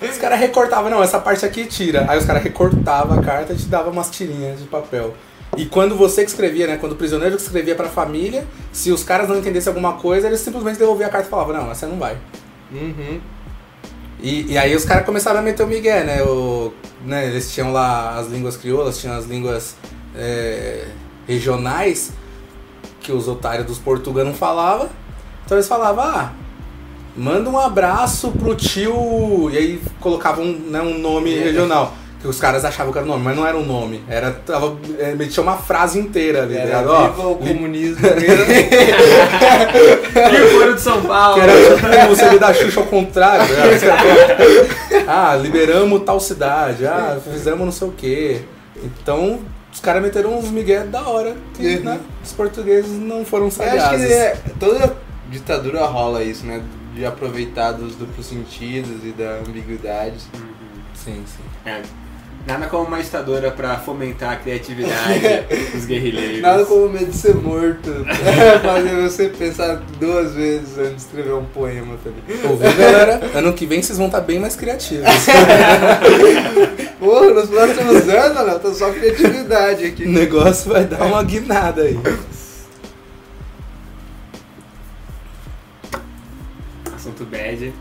[0.00, 2.06] Os caras recortavam, não, essa parte aqui tira.
[2.08, 5.14] Aí os caras recortavam a carta e te davam umas tirinhas de papel.
[5.58, 6.76] E quando você que escrevia, né?
[6.76, 10.38] Quando o prisioneiro que escrevia pra família, se os caras não entendessem alguma coisa, eles
[10.38, 12.16] simplesmente devolviam a carta e falavam, não, essa não vai.
[12.70, 13.20] Uhum.
[14.22, 16.22] E, e aí os caras começaram a meter o migué, né?
[16.22, 16.72] O,
[17.04, 17.26] né?
[17.26, 19.74] Eles tinham lá as línguas crioulas, tinham as línguas
[20.14, 20.86] é,
[21.26, 22.12] regionais
[23.00, 24.88] que os otários dos portugueses não falavam.
[25.44, 26.32] Então eles falavam, ah,
[27.16, 29.50] manda um abraço pro tio.
[29.50, 31.94] E aí colocavam né, um nome regional.
[32.20, 34.02] Que os caras achavam que era o nome, mas não era um nome.
[34.08, 36.88] Era, tava, é, metia uma frase inteira ali, tá Era ligado?
[36.90, 38.18] Ó, viva o li- comunismo mesmo.
[40.32, 41.34] E foram de São Paulo.
[41.36, 41.52] Que era
[42.00, 43.44] tipo o CD da Xuxa ao contrário.
[43.54, 43.78] né?
[43.78, 46.86] Caras falavam, ah, liberamos tal cidade.
[46.86, 48.42] Ah, fizemos não sei o quê.
[48.82, 49.40] Então,
[49.72, 51.36] os caras meteram uns migué da hora.
[51.54, 51.82] Que, Uhum.
[51.84, 54.06] né, os portugueses não foram Eu acho sagazes.
[54.08, 54.96] que é, toda
[55.30, 56.62] ditadura rola isso, né?
[56.94, 60.16] De aproveitar dos duplos sentidos e da ambiguidade.
[60.34, 60.40] Uhum.
[60.94, 61.70] Sim, sim.
[61.70, 61.80] É.
[62.48, 65.20] Nada como uma ditadura pra fomentar a criatividade
[65.70, 66.40] dos guerrilheiros.
[66.40, 67.90] Nada como medo de ser morto.
[68.64, 72.50] Fazer você pensar duas vezes antes de escrever um poema também.
[72.50, 73.20] Ouviu, galera?
[73.34, 75.04] Ano que vem vocês vão estar bem mais criativos.
[76.98, 80.06] Porra, nos próximos anos, Léo, tá só criatividade O aqui.
[80.08, 82.00] negócio vai dar uma guinada aí.
[86.96, 87.74] Assunto bad.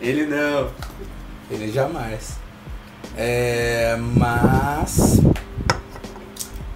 [0.00, 0.70] Ele não.
[1.50, 2.47] Ele jamais.
[3.20, 5.20] É, mas.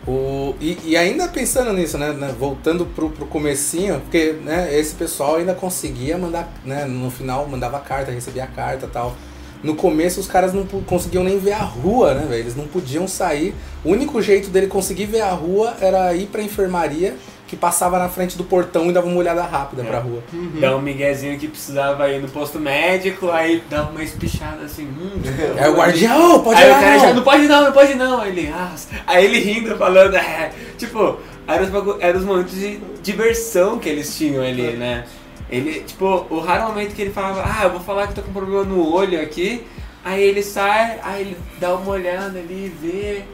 [0.05, 4.97] O, e, e ainda pensando nisso, né, né, voltando pro, pro comecinho, porque né, esse
[4.97, 9.15] pessoal ainda conseguia mandar, né, no final mandava carta, recebia carta tal.
[9.63, 12.41] No começo os caras não conseguiam nem ver a rua, né, velho?
[12.41, 13.55] Eles não podiam sair.
[13.85, 17.15] O único jeito dele conseguir ver a rua era ir pra enfermaria,
[17.53, 19.85] que passava na frente do portão e dava uma olhada rápida É.
[19.85, 20.23] pra rua.
[20.59, 24.85] Dá um miguezinho que precisava ir no posto médico, aí dá uma espichada assim.
[24.87, 25.21] Hum,
[25.61, 26.99] Aí o guardiã, ô, pode aí o cara não.
[27.01, 28.21] já não pode não, não pode não.
[28.23, 28.75] Aí ele, ah,
[29.07, 34.17] aí ele rindo, falando, é, tipo, eram os, eram os momentos de diversão que eles
[34.17, 35.05] tinham ali, né?
[35.51, 38.33] Ele, tipo, o raro momento que ele falava, ah, eu vou falar que tô com
[38.33, 39.63] problema no olho aqui,
[40.03, 43.25] aí ele sai, aí ele dá uma olhada ali, vê,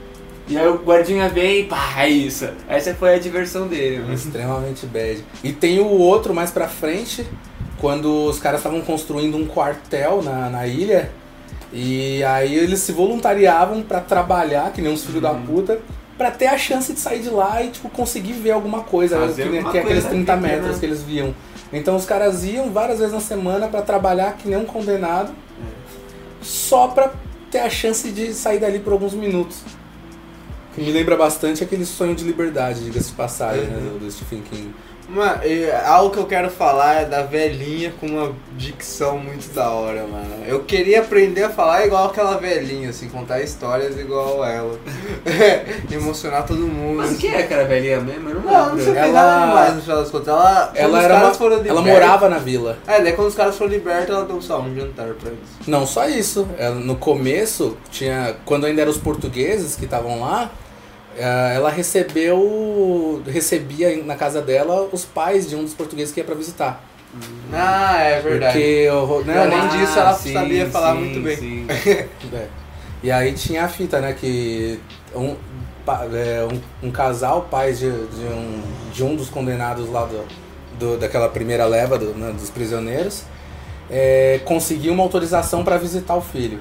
[0.49, 2.49] e aí o guardinha vem e pá, é isso.
[2.69, 4.15] Essa foi a diversão dele, mano.
[4.15, 5.23] Extremamente bad.
[5.45, 7.27] E tem o outro mais pra frente,
[7.81, 11.11] quando os caras estavam construindo um quartel na, na ilha.
[11.73, 15.43] E aí eles se voluntariavam pra trabalhar, que nem uns filhos da Uhum.
[15.45, 15.79] puta,
[16.17, 19.43] pra ter a chance de sair de lá e tipo, conseguir ver alguma coisa, Fazer
[19.45, 20.49] que, nem- alguma que é aqueles coisa 30 ali, né?
[20.57, 21.35] metros que eles viam.
[21.73, 25.31] Então os caras iam várias vezes na semana pra trabalhar que nem um condenado,
[26.41, 27.13] só pra
[27.51, 29.59] ter a chance de sair dali por alguns minutos.
[30.79, 34.75] Que me lembra bastante aquele sonho de liberdade, diga-se de passagem, né, do, Stephen King.
[35.11, 39.71] Mano, e algo que eu quero falar é da velhinha com uma dicção muito da
[39.71, 40.45] hora, mano.
[40.47, 44.79] Eu queria aprender a falar igual aquela velhinha, assim, contar histórias igual ela.
[45.91, 46.99] Emocionar todo mundo.
[46.99, 48.29] Mas o que é aquela velhinha mesmo?
[48.29, 50.29] Eu não Não, não sei Ela- nada demais no final das contas.
[50.29, 52.77] Ela, Ela era uma- Ela libertos- morava na vila.
[52.87, 55.41] É, daí quando os caras foram libertos, ela deu só um jantar pra eles.
[55.67, 56.47] Não só isso.
[56.59, 60.51] Ela- No começo, tinha quando ainda eram os portugueses que estavam lá,
[61.19, 63.23] ela recebeu.
[63.27, 66.83] recebia na casa dela os pais de um dos portugueses que ia pra visitar.
[67.53, 68.53] Ah, é verdade.
[68.53, 71.37] Porque né, Além o- disso, ela sabia falar muito bem.
[71.37, 71.67] sim.
[72.33, 72.47] É.
[73.03, 74.13] E aí tinha a fita, né?
[74.13, 74.79] Que
[75.15, 75.35] um,
[76.15, 76.47] é,
[76.83, 80.25] um, um casal, pais de, de, um, de um dos condenados lá do,
[80.79, 83.23] do- daquela primeira leva do- né, dos prisioneiros,
[83.91, 86.61] é, conseguiu uma autorização para visitar o filho.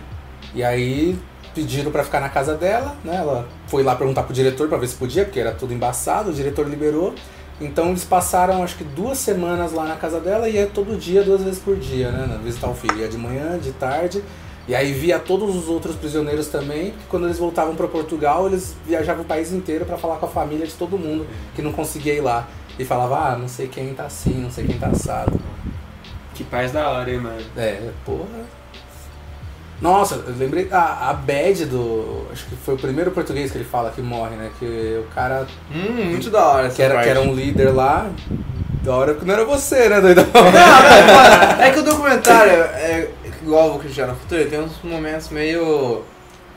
[0.55, 1.17] E aí
[1.57, 3.15] pediram para ficar na casa dela, né?
[3.15, 6.33] Ela foi lá perguntar pro diretor para ver se podia, porque era tudo embaçado, o
[6.33, 7.15] diretor liberou.
[7.59, 11.23] Então eles passaram acho que duas semanas lá na casa dela e ia todo dia,
[11.23, 12.39] duas vezes por dia, né?
[12.43, 12.99] Visitar o filho.
[12.99, 14.23] Ia de manhã, de tarde.
[14.67, 18.75] E aí via todos os outros prisioneiros também, que quando eles voltavam para Portugal, eles
[18.85, 22.13] viajavam o país inteiro para falar com a família de todo mundo que não conseguia
[22.13, 22.47] ir lá.
[22.77, 25.39] E falava, ah, não sei quem tá assim, não sei quem tá assado.
[26.35, 27.41] Que paz da hora, hein, mano.
[27.55, 28.45] É, porra.
[29.81, 32.25] Nossa, eu lembrei a, a Bad do.
[32.31, 34.49] Acho que foi o primeiro português que ele fala que morre, né?
[34.59, 37.05] Que o cara Hum, muito da hora essa que era, parte.
[37.05, 38.09] que era um líder lá.
[38.83, 40.25] Da hora que não era você, né, doidão?
[40.33, 40.53] Não, mas,
[41.51, 43.09] mano, é que o documentário, é,
[43.43, 46.03] igual o Cristiano Futuro, tem uns momentos meio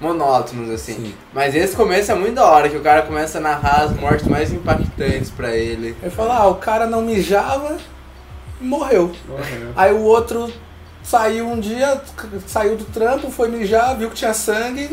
[0.00, 0.94] monótonos, assim.
[0.94, 1.14] Sim.
[1.34, 4.26] Mas esse começo é muito da hora, que o cara começa a narrar as mortes
[4.26, 5.94] mais impactantes pra ele.
[6.00, 7.76] Ele fala, ah, o cara não mijava
[8.60, 9.12] e morreu.
[9.28, 9.72] Morreu.
[9.76, 10.50] Aí o outro
[11.02, 12.00] saiu um dia,
[12.46, 14.88] saiu do trampo, foi mijar, viu que tinha sangue,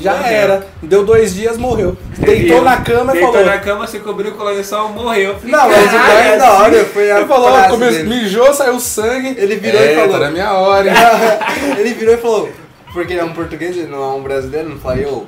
[0.00, 0.26] já Morreu.
[0.32, 0.66] era.
[0.82, 1.96] Deu dois dias, morreu.
[2.18, 3.46] Deitou na cama e Deitou falou.
[3.46, 5.36] na cama, se cobriu com o lençol, morreu.
[5.44, 8.08] Não, mas o Caralho, mais da hora foi a Ele falou, frase come- dele.
[8.08, 9.34] mijou, saiu sangue.
[9.38, 10.18] Ele virou é, e falou.
[10.18, 10.90] Na minha hora.
[11.78, 12.50] ele virou e falou,
[12.92, 15.26] porque ele é um português, ele não é um brasileiro, não fala, eu,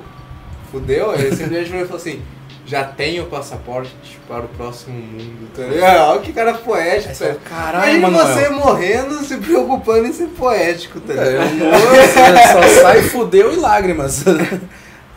[0.71, 1.13] fudeu?
[1.13, 2.21] Ele simplesmente virou e falou assim,
[2.69, 3.91] já tenho passaporte
[4.27, 6.11] para o próximo mundo, tá ligado?
[6.11, 7.39] Olha que cara poético, velho.
[7.49, 8.27] Caralho, Imagina Manuel.
[8.37, 11.31] você morrendo se preocupando em ser poético, tá ligado?
[11.31, 14.23] É, o moço só sai fudeu e lágrimas.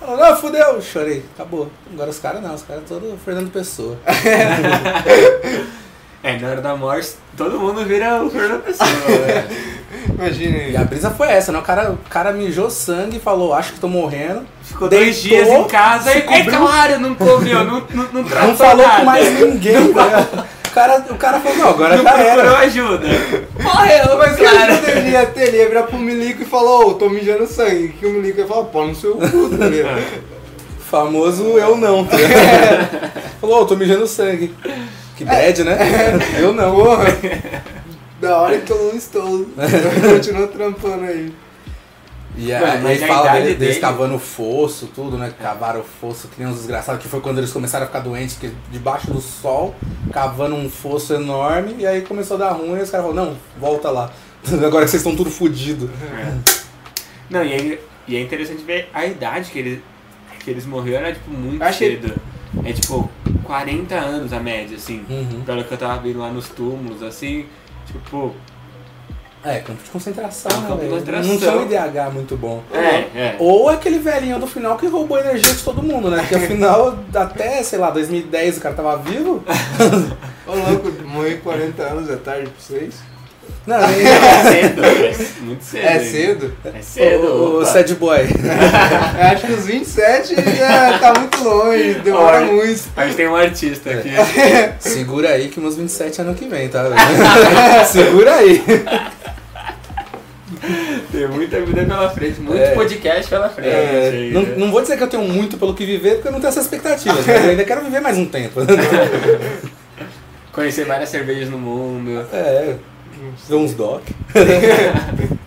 [0.01, 1.71] Não, fudeu, chorei, acabou.
[1.93, 3.99] Agora os caras não, os caras todos Fernando Pessoa.
[6.25, 8.88] É, na hora da morte, todo mundo vira o Fernando Pessoa.
[8.88, 9.49] né?
[10.18, 11.59] Imagina E a brisa foi essa, né?
[11.59, 14.42] O cara, o cara mijou sangue e falou, acho que tô morrendo.
[14.62, 16.59] Ficou Deitou, dois dias em casa e, é cobriu.
[16.61, 19.00] claro, não comeu, não, não, não tratou Não falou nada.
[19.00, 20.46] com mais ninguém, ligado?
[20.66, 22.59] O cara, o cara falou, não, agora Não já procurou era.
[22.61, 23.07] ajuda.
[23.61, 24.72] Morreu, Mas cara.
[24.98, 25.48] ele ia ter?
[25.48, 27.88] Ele ia virar pro Milico e falou, ô, tô mijando sangue.
[27.90, 29.66] Que o Milico ia falar, pô, no seu cu, tá?
[30.90, 33.11] Famoso eu não, tá ligado?
[33.40, 34.55] Falou, ô, tô mijando sangue.
[35.16, 35.78] Que bad, né?
[36.38, 36.74] Eu não.
[36.74, 37.05] Porra,
[38.23, 39.41] da hora que eu não estou.
[39.59, 41.33] Eu continuo trampando aí.
[42.35, 45.35] E Mano, aí mas ele a fala dele, deles dele- cavando fosso, tudo, né?
[45.39, 48.37] Cavaram o fosso, que nem uns desgraçados, que foi quando eles começaram a ficar doentes,
[48.39, 49.75] que debaixo do sol,
[50.11, 53.37] cavando um fosso enorme, e aí começou a dar ruim, e os caras falaram, não,
[53.61, 54.11] volta lá.
[54.65, 55.91] Agora que vocês estão tudo fodidos.
[55.91, 56.35] É.
[57.29, 59.81] Não, e é, e é interessante ver a idade que eles,
[60.43, 62.15] que eles morreram, era tipo muito Acho que- cedo.
[62.65, 63.11] É tipo
[63.45, 65.05] 40 anos a média, assim.
[65.09, 65.43] Uhum.
[65.45, 67.47] Pelo que eu tava vendo lá nos túmulos, assim.
[67.87, 68.35] Tipo,
[69.45, 70.92] É, campo de concentração, É um campo de velho.
[70.92, 71.29] concentração.
[71.33, 72.62] Não tinha um IDH muito bom.
[72.73, 72.79] é,
[73.18, 73.37] é.
[73.40, 76.25] Ou aquele velhinho do final que roubou a energia de todo mundo, né?
[76.29, 79.42] Que afinal, até, sei lá, 2010 o cara tava vivo.
[80.47, 82.95] Ô louco, morrer 40 anos é tarde pra vocês?
[83.66, 83.77] Não.
[83.87, 85.87] É cedo, é muito cedo.
[85.87, 86.53] É cedo?
[86.64, 87.27] É cedo.
[87.27, 88.18] o, o sad boy.
[89.33, 92.46] Acho que os 27 já tá muito longe, demora Olha.
[92.53, 92.83] muito.
[92.96, 94.11] A gente tem um artista aqui.
[94.81, 96.85] Segura aí que meus 27 é ano que vem, tá?
[97.87, 98.62] Segura aí.
[101.11, 102.70] Tem muita vida pela frente, muito É.
[102.75, 103.68] podcast pela frente.
[103.68, 104.55] É, não, né?
[104.57, 106.64] não vou dizer que eu tenho muito pelo que viver, porque eu não tenho essas
[106.64, 108.61] expectativas, mas eu ainda quero viver mais um tempo.
[110.53, 112.25] Conhecer várias cervejas no mundo.
[112.33, 112.75] É,
[113.49, 114.03] ver uns doc.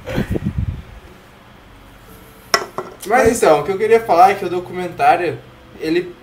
[3.07, 5.37] Mas então, o que eu queria falar é que o documentário,
[5.79, 6.13] ele,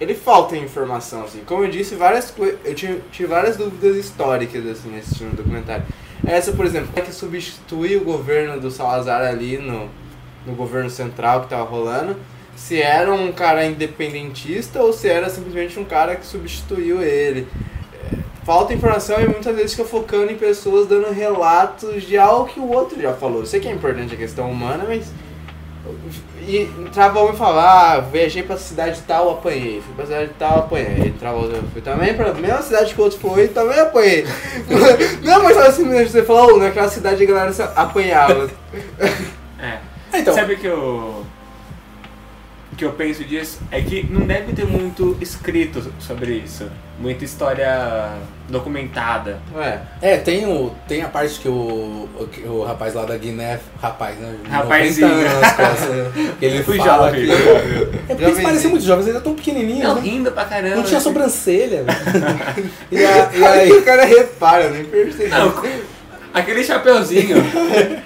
[0.00, 1.42] ele falta informação, assim.
[1.44, 2.32] Como eu disse, várias
[2.64, 5.84] eu tive, tive várias dúvidas históricas, assim, assistindo o documentário.
[6.26, 9.90] Essa, por exemplo, é que substitui o governo do Salazar ali no,
[10.46, 12.16] no governo central que tava rolando,
[12.56, 17.46] se era um cara independentista ou se era simplesmente um cara que substituiu ele.
[18.44, 22.68] Falta informação e muitas vezes fica focando em pessoas dando relatos de algo que o
[22.68, 23.40] outro já falou.
[23.40, 25.12] Eu sei que é importante a questão humana, mas
[26.46, 29.80] e entrava um e falava, ah, viajei pra cidade tal, apanhei.
[29.80, 31.08] Fui pra cidade tal, apanhei.
[31.08, 34.26] Entrava outro, fui também pra mesma cidade que o outro foi, também apanhei.
[35.22, 38.50] Não é mais fácil simplesmente você falar, oh, naquela cidade a galera se apanhava.
[39.58, 39.78] É.
[40.14, 41.24] Então, Sabe o que eu.
[42.70, 46.70] O que eu penso disso é que não deve ter muito escrito sobre isso.
[47.02, 48.10] Muita história
[48.48, 49.40] documentada.
[49.56, 53.58] Ué, é, tem, o, tem a parte que o, o, o rapaz lá da Guiné,
[53.82, 54.36] rapaz, né?
[54.48, 55.08] Rapazinho.
[55.08, 57.26] 90 anos nas costas, que ele Fui fala jovem.
[57.26, 57.32] que...
[58.08, 60.00] É porque eles parecem muito jovens, eles eram tão pequenininhos, Não, né?
[60.02, 60.76] rindo pra caramba.
[60.76, 61.08] Não tinha assim.
[61.08, 61.84] sobrancelha,
[62.92, 65.28] e, a- e aí o cara repara, eu nem percebi.
[65.28, 65.52] Não,
[66.32, 67.36] aquele chapeuzinho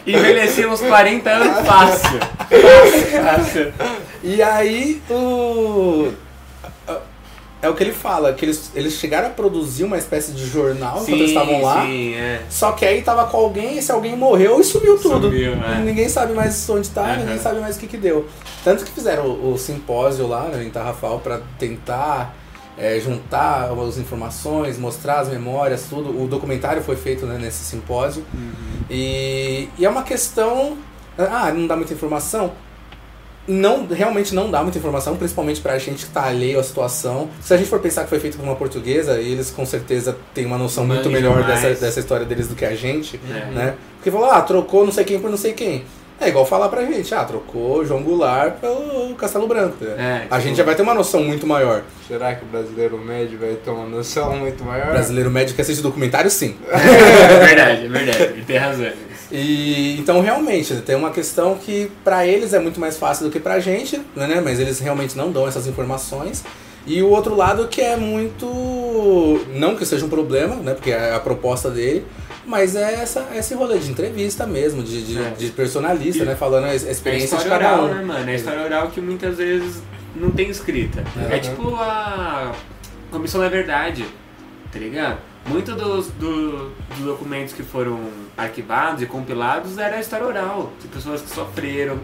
[0.06, 2.18] envelheceu uns 40 anos fácil.
[2.48, 3.72] Fácil, fácil.
[4.22, 6.12] E aí o.
[7.66, 10.98] É o que ele fala, que eles, eles chegaram a produzir uma espécie de jornal
[11.02, 11.82] enquanto eles estavam lá.
[11.84, 12.42] Sim, é.
[12.48, 15.28] Só que aí tava com alguém, esse alguém morreu e sumiu tudo.
[15.28, 15.80] Sumiu, é.
[15.80, 17.16] Ninguém sabe mais onde tá, Aham.
[17.16, 18.28] ninguém sabe mais o que que deu.
[18.62, 22.36] Tanto que fizeram o, o simpósio lá né, em Tarrafal pra tentar
[22.78, 26.22] é, juntar as informações, mostrar as memórias, tudo.
[26.22, 28.24] O documentário foi feito né, nesse simpósio.
[28.88, 30.76] E, e é uma questão.
[31.18, 32.52] Ah, não dá muita informação?
[33.48, 37.28] Não, realmente não dá muita informação, principalmente pra gente que tá alheio à situação.
[37.40, 40.44] Se a gente for pensar que foi feito por uma portuguesa, eles com certeza têm
[40.46, 43.50] uma noção muito Manjam melhor dessa, dessa história deles do que a gente, É.
[43.52, 43.74] né?
[43.96, 45.84] Porque falou, ah, trocou não sei quem por não sei quem.
[46.18, 49.76] É igual falar pra gente, ah, trocou João Goulart pelo Castelo Branco.
[49.84, 51.82] É, a tipo- gente já vai ter uma noção muito maior.
[52.08, 54.92] Será que o brasileiro médio vai ter uma noção muito maior?
[54.92, 56.56] Brasileiro médio que assiste documentário, sim.
[56.72, 58.22] É verdade, é verdade.
[58.22, 58.90] Ele tem razão.
[59.30, 63.40] E então realmente tem uma questão que pra eles é muito mais fácil do que
[63.40, 64.40] pra gente, né?
[64.42, 66.44] Mas eles realmente não dão essas informações.
[66.86, 68.46] E o outro lado que é muito
[69.54, 70.72] não que seja um problema, né?
[70.74, 72.06] Porque é a proposta dele,
[72.46, 75.30] mas é essa esse rolê de entrevista mesmo, de, de, É.
[75.30, 76.36] de personalista, E- né?
[76.36, 77.94] Falando a É a experiência de cada oral, um.
[77.94, 78.30] né, mano?
[78.30, 79.82] É a história oral que muitas vezes
[80.14, 81.02] não tem escrita.
[81.28, 81.36] É.
[81.36, 82.52] É, tipo a
[83.10, 84.04] Comissão da Verdade,
[84.72, 85.18] tá ligado?
[85.48, 88.00] Muito dos, do- dos documentos que foram
[88.36, 90.72] arquivados e compilados era a história oral.
[90.80, 91.98] De pessoas que sofreram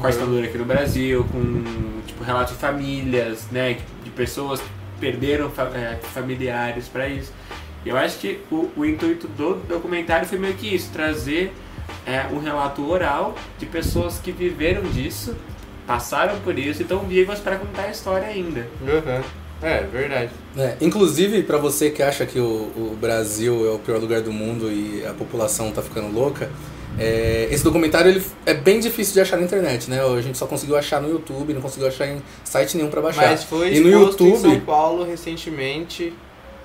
[0.00, 3.78] com a ditadura aqui no Brasil, com tipo, relatos de famílias, né?
[4.02, 4.68] De pessoas que
[5.00, 7.32] perderam é, familiares pra isso.
[7.84, 11.52] E eu acho que o, o intuito do documentário foi meio que isso, trazer
[12.06, 15.36] é, um relato oral de pessoas que viveram disso,
[15.86, 18.66] passaram por isso e estão vivas para contar a história ainda.
[18.82, 19.22] Uhum.
[19.62, 20.30] É, verdade.
[20.56, 24.32] É, inclusive, pra você que acha que o, o Brasil é o pior lugar do
[24.32, 26.48] mundo e a população tá ficando louca,
[26.98, 30.00] é, esse documentário ele é bem difícil de achar na internet, né?
[30.00, 33.30] A gente só conseguiu achar no YouTube, não conseguiu achar em site nenhum pra baixar.
[33.30, 36.12] Mas foi e no exposto em YouTube, São Paulo recentemente.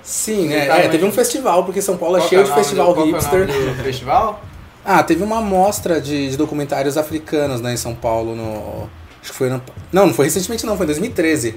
[0.04, 0.66] sim, né?
[0.68, 3.04] tá É, teve um festival, porque São Paulo é Qual cheio de festival do- é
[3.04, 3.48] o hipster.
[3.48, 4.44] do festival?
[4.86, 8.90] Ah, teve uma amostra de, de documentários africanos, né, em São Paulo, no.
[9.22, 9.62] Acho que foi no.
[9.92, 11.56] Não, não foi recentemente não, foi em 2013.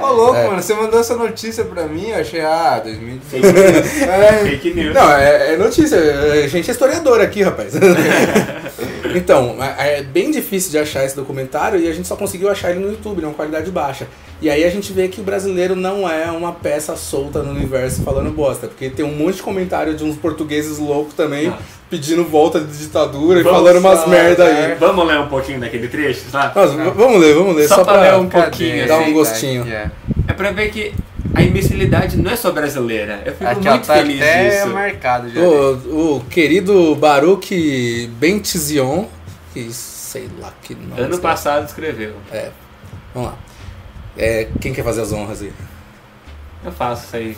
[0.00, 0.46] Ô, louco, É.
[0.48, 3.44] mano, você mandou essa notícia pra mim, eu achei, ah, 2016.
[3.44, 4.02] Fake news.
[4.02, 4.94] é, Fake news.
[4.94, 5.98] Não, é, é notícia.
[6.44, 7.74] A gente é historiador aqui, rapaz.
[9.14, 12.70] Então, é é bem difícil de achar esse documentário e a gente só conseguiu achar
[12.70, 14.06] ele no YouTube, numa qualidade baixa.
[14.42, 18.02] E aí a gente vê que o brasileiro não é uma peça solta no universo
[18.02, 21.62] falando bosta, porque tem um monte de comentário de uns portugueses loucos também Nossa.
[21.90, 24.66] Pedindo volta de ditadura e Vamos falando umas falar, merda é.
[24.72, 24.74] aí.
[24.74, 26.58] Vamos ler um pouquinho daquele trecho, sabe?
[26.58, 29.02] Nossa, v- vamos ler, vamos ler, Só só, pra pra, ler um pouquinho, dar um
[29.02, 29.68] assim, gostinho.
[29.68, 29.90] É.
[30.28, 30.92] É pra ver que
[31.34, 33.22] a imbecilidade não é só brasileira.
[33.24, 34.68] Eu fico Aqui, ó, muito tá feliz até disso.
[34.74, 35.40] marcado já.
[35.40, 39.04] O, o querido Baruch Bentizion,
[39.52, 41.00] que sei lá que nome.
[41.00, 42.14] Ano passado escreveu.
[42.30, 42.52] cara.
[43.14, 43.36] Vamos lá.
[44.18, 45.52] É, quem quer fazer as honras aí?
[46.64, 47.36] Eu faço isso aí.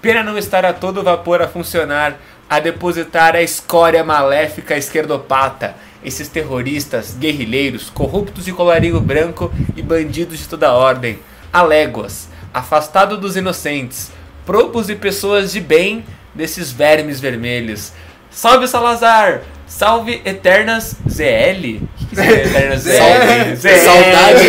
[0.00, 2.16] Pena não estar a todo vapor a funcionar,
[2.48, 10.38] a depositar a escória maléfica esquerdopata, esses terroristas, guerrilheiros, corruptos de colarinho branco e bandidos
[10.38, 11.18] de toda ordem,
[11.52, 14.10] a léguas, afastado dos inocentes,
[14.46, 17.92] propos e pessoas de bem desses vermes vermelhos.
[18.30, 19.42] Salve Salazar!
[19.66, 21.82] Salve Eternas ZL?
[22.00, 23.56] O que, que é Eternas ZL?
[23.56, 23.68] ZL.
[23.84, 24.46] Saudade.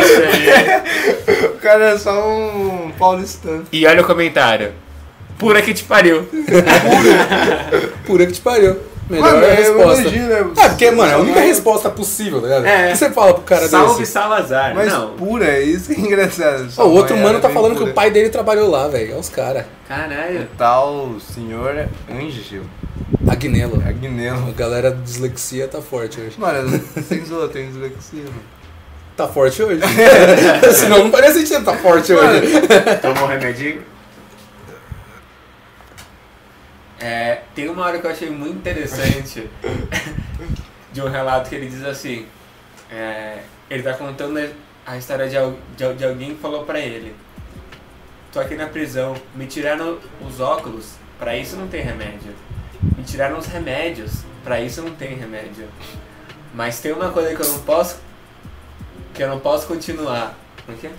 [0.00, 1.42] Isso aí.
[1.52, 3.64] O cara é só um paulistano.
[3.70, 4.72] E olha o comentário.
[5.42, 6.24] Pura que te pariu.
[8.06, 8.76] Pura que te pariu.
[9.10, 10.00] Melhor Mano, é um resposta.
[10.02, 10.50] elogio, né?
[10.56, 12.66] Ah, porque, mano, é a única resposta possível, tá ligado?
[12.66, 12.86] É.
[12.86, 14.12] O que você fala pro cara Salve desse?
[14.12, 14.72] Salazar.
[14.74, 15.10] Mas não.
[15.14, 16.66] pura, isso que é engraçado.
[16.66, 17.90] Ó, Sua o outro mano tá falando que pura.
[17.90, 19.10] o pai dele trabalhou lá, velho.
[19.10, 19.64] Olha os caras.
[19.88, 20.48] Caralho.
[20.56, 22.64] Tal senhor Ângelo.
[23.28, 23.82] Agnelo.
[23.86, 24.48] Agnelo.
[24.48, 26.38] A galera de dislexia tá forte hoje.
[26.38, 28.42] Mano, sem zoa, tem dislexia, mano.
[29.16, 29.80] Tá forte hoje?
[30.72, 32.52] Senão não parece sentido tá forte hoje.
[33.02, 33.82] Tomou um remedinho?
[37.02, 39.50] É, tem uma hora que eu achei muito interessante
[40.92, 42.26] de um relato que ele diz assim:
[42.88, 43.38] é,
[43.68, 44.38] ele tá contando
[44.86, 45.36] a história de,
[45.76, 47.12] de, de alguém que falou pra ele:
[48.32, 52.32] Tô aqui na prisão, me tiraram os óculos, pra isso não tem remédio.
[52.96, 55.66] Me tiraram os remédios, pra isso não tem remédio.
[56.54, 57.96] Mas tem uma coisa que eu não posso.
[59.12, 60.36] que eu não posso continuar.
[60.68, 60.90] O quê?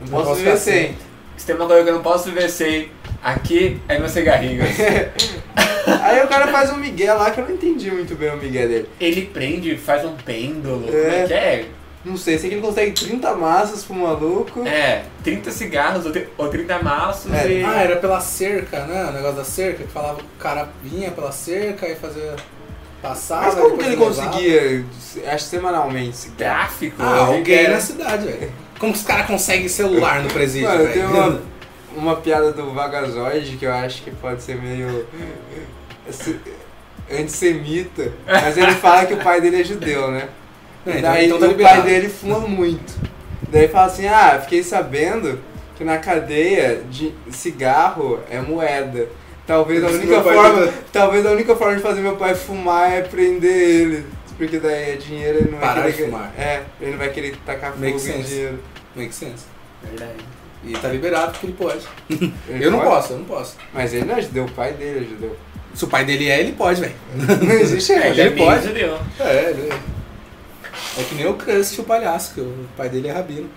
[0.00, 0.98] Não Não posso posso viver sem.
[1.40, 2.90] Se tem uma coisa que eu não posso viver sem,
[3.24, 4.62] aqui é meu cigarrinho.
[6.02, 8.66] Aí o cara faz um migué lá que eu não entendi muito bem o migué
[8.66, 8.88] dele.
[9.00, 10.84] Ele prende, faz um pêndulo.
[10.88, 10.90] É.
[11.00, 11.64] Como é que é?
[12.04, 14.66] Não sei, sei que ele consegue 30 massas pro maluco.
[14.66, 17.48] É, 30 cigarros ou, tri- ou 30 maços É.
[17.50, 17.64] e.
[17.64, 19.06] Ah, era pela cerca, né?
[19.08, 22.36] O negócio da cerca, que falava que o cara vinha pela cerca e fazia.
[23.00, 23.46] Passava.
[23.46, 24.28] Mas como que ele levava.
[24.28, 24.84] conseguia,
[25.32, 26.54] acho semanalmente, esse cara?
[26.58, 26.96] Tráfico.
[27.02, 28.52] Ah, alguém na cidade, velho.
[28.80, 31.40] Como que os caras conseguem celular no presídio, Mano, tem uma,
[31.96, 35.06] uma piada do Vagazoide que eu acho que pode ser meio
[36.08, 36.40] esse-
[37.12, 40.28] antissemita, mas ele fala que o pai dele é judeu, né?
[40.86, 42.94] É, então- Daí então tá o pai dele fuma muito.
[43.50, 45.38] Daí fala assim, ah, fiquei sabendo
[45.76, 49.08] que na cadeia de cigarro é moeda.
[49.46, 53.52] Talvez a única forma, talvez a única forma de fazer meu pai fumar é prender
[53.52, 54.06] ele.
[54.40, 56.10] Porque daí é dinheiro, ele não vai Parar de querer.
[56.10, 56.32] fumar.
[56.38, 58.28] É, ele não vai querer tacar fogo Make em sense.
[58.28, 58.58] dinheiro.
[58.96, 59.44] Make sense.
[59.82, 60.24] Verdade.
[60.64, 61.86] E tá liberado porque ele pode.
[62.48, 62.90] Ele eu não pode?
[62.90, 63.56] posso, eu não posso.
[63.74, 65.36] Mas ele não é judeu, o pai dele é judeu.
[65.74, 66.94] Se o pai dele é, ele pode, velho.
[67.16, 68.60] Não existe É, ele é ele pode.
[68.62, 68.66] pode.
[68.68, 68.98] judeu.
[69.20, 71.00] É, ele é.
[71.00, 73.48] É que nem o Crust, o palhaço, que o pai dele é rabino.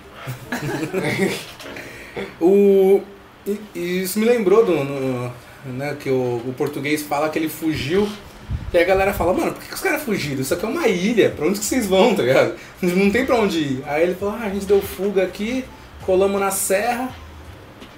[2.40, 3.02] o,
[3.48, 5.32] e, e isso me lembrou do, no-
[5.66, 8.08] né, que o, o português fala que ele fugiu.
[8.74, 10.42] E a galera fala, mano, por que, que os caras fugiram?
[10.42, 12.56] Isso aqui é uma ilha, pra onde que vocês vão, tá ligado?
[12.82, 13.84] Não tem pra onde ir.
[13.86, 15.64] Aí ele falou, ah, a gente deu fuga aqui,
[16.02, 17.10] colamos na serra,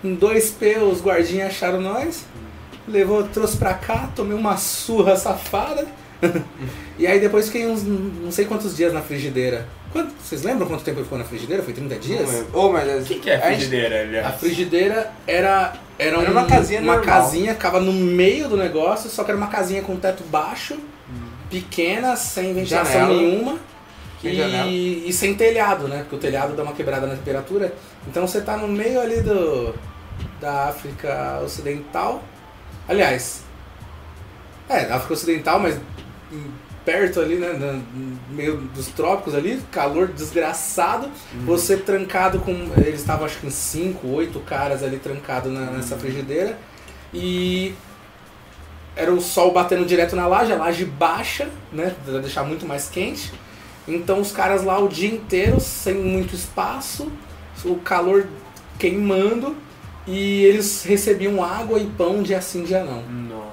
[0.03, 2.25] em 2P os guardinhas acharam nós,
[2.87, 5.87] levou, trouxe pra cá, tomei uma surra safada.
[6.99, 9.67] e aí depois fiquei uns não sei quantos dias na frigideira.
[9.95, 11.63] Quanto- vocês lembram quanto tempo ele ficou na frigideira?
[11.63, 12.29] Foi 30 dias?
[12.29, 12.59] Lembro.
[12.59, 14.35] Ô, mas O que, que é a frigideira, A aliás?
[14.41, 17.15] frigideira era, era, Era um- uma casinha uma normal.
[17.21, 20.77] casinha, ficava no meio do negócio, só que era uma casinha com teto baixo,
[21.49, 23.21] pequena, sem ventilação Janela.
[23.21, 23.57] nenhuma.
[24.21, 25.99] E, e sem telhado, né?
[25.99, 27.73] Porque o telhado dá uma quebrada na temperatura.
[28.07, 29.73] Então você tá no meio ali do
[30.41, 32.21] da África Ocidental.
[32.87, 33.43] Aliás,
[34.67, 35.79] é, da África Ocidental, mas
[36.85, 37.51] perto ali, né?
[37.53, 41.09] no- meio dos trópicos ali, calor desgraçado.
[41.45, 42.51] Você trancado com.
[42.77, 46.57] Eles estavam acho que em 5, 8 caras ali trancados na- nessa frigideira.
[47.13, 47.73] E
[48.95, 51.93] era o sol batendo direto na laje, a laje baixa, né?
[52.05, 53.33] Pra deixar muito mais quente.
[53.87, 57.11] Então os caras lá o dia inteiro, sem muito espaço,
[57.63, 58.25] o calor
[58.79, 59.55] queimando,
[60.07, 63.01] e eles recebiam água e pão dia sim, dia não.
[63.03, 63.45] Nossa.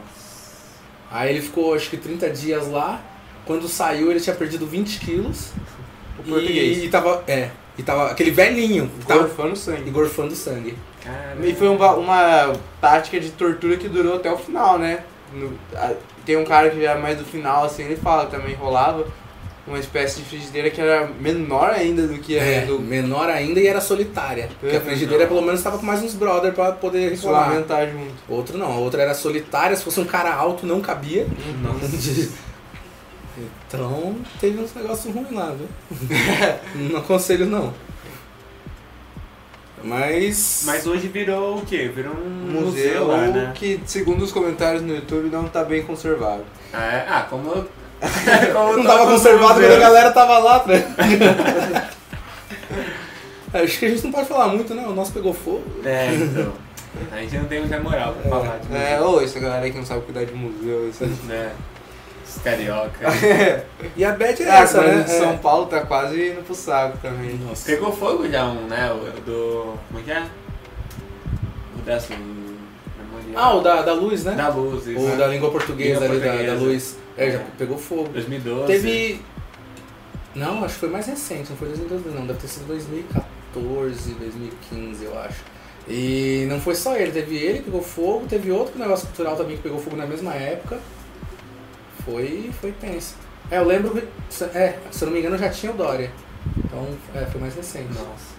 [1.11, 3.01] Aí ele ficou acho que 30 dias lá.
[3.47, 5.51] Quando saiu ele tinha perdido 20 quilos.
[6.19, 6.79] O português.
[6.79, 7.23] E, e tava.
[7.27, 7.51] É.
[7.79, 8.91] E tava aquele velhinho.
[9.07, 9.89] Gorfando sangue.
[9.89, 10.77] engorfando sangue.
[11.03, 11.37] Cara.
[11.43, 15.01] E foi uma, uma tática de tortura que durou até o final, né?
[15.35, 15.95] no- a-
[16.27, 19.07] tem um cara que já é mais do final, assim, ele fala também rolava
[19.67, 23.59] uma espécie de frigideira que era menor ainda do que a É, do menor ainda
[23.59, 24.49] e era solitária.
[24.61, 24.85] Porque a Uhum.
[24.85, 28.13] frigideira pelo menos estava com mais uns brother pra poder lamentar junto.
[28.29, 31.27] Outro não, a outra era solitária, se fosse um cara alto não cabia.
[33.39, 35.69] Então teve uns negócios ruins lá, viu?
[36.91, 37.73] não aconselho não.
[39.85, 40.63] Mas.
[40.65, 41.91] Mas hoje virou o quê?
[41.95, 43.53] Virou um Um museu lá, né?
[43.55, 46.45] que, segundo os comentários no YouTube, não tá bem conservado.
[46.73, 47.07] Ah, é?
[47.09, 47.51] ah como...
[48.53, 50.95] como não tava conservado quando a galera tava lá, né?
[53.55, 54.91] Acho que a gente não pode falar muito, não.
[54.91, 55.65] O nosso pegou fogo.
[55.85, 56.53] É, então.
[57.11, 59.71] A gente não tem muita moral pra falar de É, museu, ô, essa galera aí
[59.71, 61.53] que não sabe cuidar de museu, isso né?
[62.37, 63.09] Os carioca.
[63.97, 65.03] E a Beth é Ah, essa, né?
[65.03, 67.31] de São Paulo tá quase indo pro saco também.
[67.41, 67.45] É.
[67.49, 67.67] Nossa.
[67.67, 68.91] Pegou fogo já um, né?
[68.93, 69.75] O do...
[69.89, 70.25] Como é que é?
[71.79, 72.15] O dessa...
[72.15, 73.35] Memorial.
[73.37, 74.33] Ah, o da, da luz, né?
[74.35, 75.01] Da luz, isso.
[75.05, 76.65] O da língua portuguesa Língua ali, da, da portuguesa.
[76.65, 76.97] luz.
[77.17, 77.45] É, já É.
[77.59, 78.09] pegou fogo.
[78.11, 78.67] 2012.
[78.67, 79.21] Teve.
[80.35, 82.27] Não, acho que foi mais recente, não foi 2012, não.
[82.27, 85.41] Deve ter sido 2014, 2015, eu acho.
[85.89, 89.57] E não foi só ele, teve ele que pegou fogo, teve outro negócio cultural também
[89.57, 90.79] que pegou fogo na mesma época.
[92.05, 93.17] Foi, foi tenso.
[93.51, 93.97] É, eu lembro.
[94.55, 96.11] É, se eu não me engano já tinha o Dória.
[96.57, 97.93] Então, é, foi mais recente.
[97.93, 98.35] Nossa.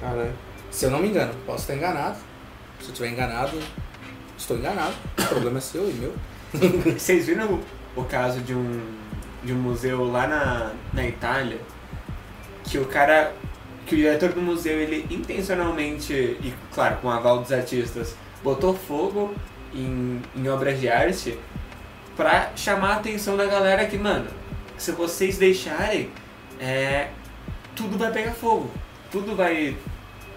[0.00, 0.32] Caralho.
[0.70, 2.16] Se eu não me engano, posso estar enganado.
[2.80, 3.58] Se eu estiver enganado,
[4.38, 4.94] estou enganado.
[5.18, 6.14] O problema é seu e meu.
[6.98, 7.60] Vocês viram
[7.96, 8.80] o, o caso de um,
[9.44, 11.58] de um museu lá na, na Itália?
[12.64, 13.34] Que o cara,
[13.86, 18.74] que o diretor do museu, ele intencionalmente, e claro, com o aval dos artistas, botou
[18.74, 19.34] fogo
[19.74, 21.38] em, em obras de arte
[22.22, 24.28] pra chamar a atenção da galera que, mano,
[24.78, 26.08] se vocês deixarem,
[26.60, 27.08] é,
[27.74, 28.70] tudo vai pegar fogo.
[29.10, 29.76] Tudo vai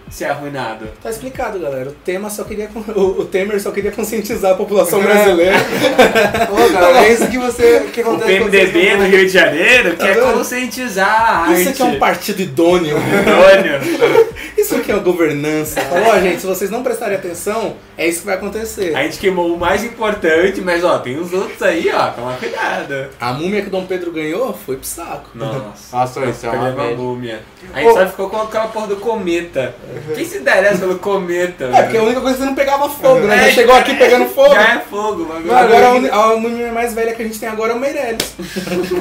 [0.10, 0.88] ser arruinado.
[1.02, 1.90] Tá explicado, galera.
[1.90, 2.70] O tema só queria.
[2.96, 5.56] O, o Temer só queria conscientizar a população brasileira.
[6.52, 7.90] Ô, galera, é isso que você.
[7.92, 10.34] que O PMDB no Rio de Janeiro Tá quer vendo?
[10.34, 11.62] conscientizar a arte.
[11.62, 12.98] Isso aqui é um partido idôneo.
[12.98, 14.26] Antônio.
[14.58, 15.82] Isso aqui é uma governança.
[15.82, 18.96] Falou, ó, gente, se vocês não prestarem atenção, é isso que vai acontecer.
[18.96, 23.08] A gente queimou o mais importante, mas ó, tem os outros aí, ó, toma cuidado.
[23.20, 25.30] A múmia que o Dom Pedro ganhou foi pro saco.
[25.36, 25.96] Nossa.
[25.96, 27.42] Nossa, isso é uma múmia.
[27.74, 27.94] A gente Ô.
[27.94, 29.76] só ficou com aquela porra do cometa.
[30.14, 31.66] Quem se interessa pelo cometa?
[31.74, 33.36] É, porque a única coisa é que você não pegava fogo, né?
[33.36, 34.54] É, Já chegou aqui pegando fogo.
[34.54, 35.56] Já é fogo, o bagulho.
[35.56, 38.36] Agora a, a múmia mais velha que a gente tem agora é o Meirelles.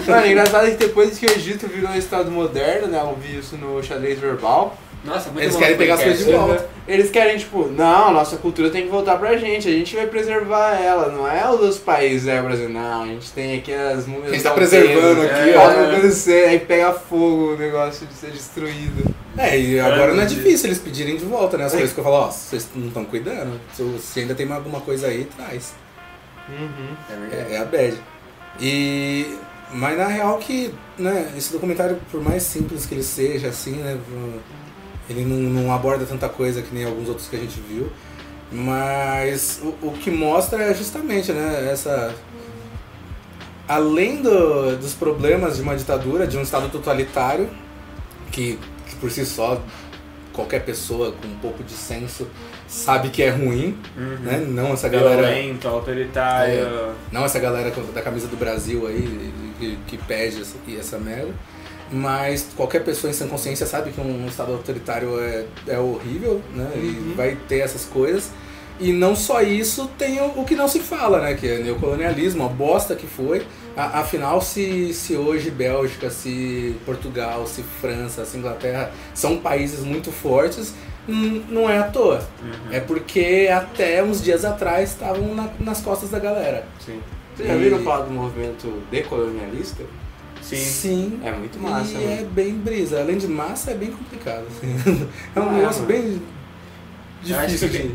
[0.07, 3.01] Mano, engraçado é que depois que o Egito virou um estado moderno, né?
[3.01, 4.77] Eu vi isso no xadrez verbal.
[5.05, 6.69] Nossa, muito Eles bom querem pegar as coisas de volta.
[6.89, 10.81] Eles querem, tipo, não, nossa cultura tem que voltar pra gente, a gente vai preservar
[10.81, 14.07] ela, não é o dos países, é o Brasil, não, a gente tem aqui as
[14.07, 14.31] múmias.
[14.31, 15.91] A gente tá preservando aqui, é, ó.
[15.91, 19.15] Acontecer, aí pega fogo o negócio de ser destruído.
[19.37, 21.65] É, e agora não é Ai, meu difícil eles pedirem de volta, né?
[21.65, 23.61] As coisas que eu falo, ó, vocês não estão cuidando.
[23.73, 25.75] Se, se ainda tem alguma coisa aí, traz.
[26.49, 26.97] Uhum.
[27.11, 27.53] É verdade.
[27.53, 27.95] É, é a bad.
[28.61, 29.37] E.
[29.73, 33.99] Mas na real que, né, esse documentário, por mais simples que ele seja, assim, né?
[35.09, 37.91] Ele não, não aborda tanta coisa que nem alguns outros que a gente viu.
[38.51, 42.15] Mas o, o que mostra é justamente, né, essa.
[43.67, 47.49] Além do- dos problemas de uma ditadura, de um Estado totalitário,
[48.31, 49.61] que, que por si só
[50.33, 52.27] qualquer pessoa com um pouco de senso
[52.69, 54.17] sabe que é ruim, Uhum.
[54.23, 54.45] né?
[54.47, 55.23] Não essa galera.
[55.29, 56.93] Violento, autoritário.
[57.11, 61.33] Não essa galera da camisa do Brasil aí, que, que pede essa, essa merda.
[61.91, 66.69] Mas qualquer pessoa em sã consciência sabe que um Estado autoritário é, é horrível, né?
[66.75, 67.11] Uhum.
[67.11, 68.31] E vai ter essas coisas.
[68.81, 71.35] E não só isso, tem o, o que não se fala, né?
[71.35, 73.47] Que é neocolonialismo, a bosta que foi.
[73.77, 80.11] A- afinal, se, se hoje Bélgica, se Portugal, se França, se Inglaterra são países muito
[80.11, 80.75] fortes,
[81.07, 82.27] não é à toa.
[82.43, 82.73] Uhum.
[82.73, 86.67] É porque até uns dias atrás estavam na- nas costas da galera.
[86.85, 86.99] Sim.
[87.37, 89.85] Vocês já viram falar do movimento decolonialista?
[90.45, 90.57] Sim.
[90.57, 91.21] Sim.
[91.25, 93.01] É muito massa, e é bem brisa.
[93.01, 94.45] Além de massa, é bem complicado.
[94.51, 94.77] assim.
[95.35, 95.87] É um Ah, negócio mano.
[95.93, 96.23] bem
[97.23, 97.91] difícil de...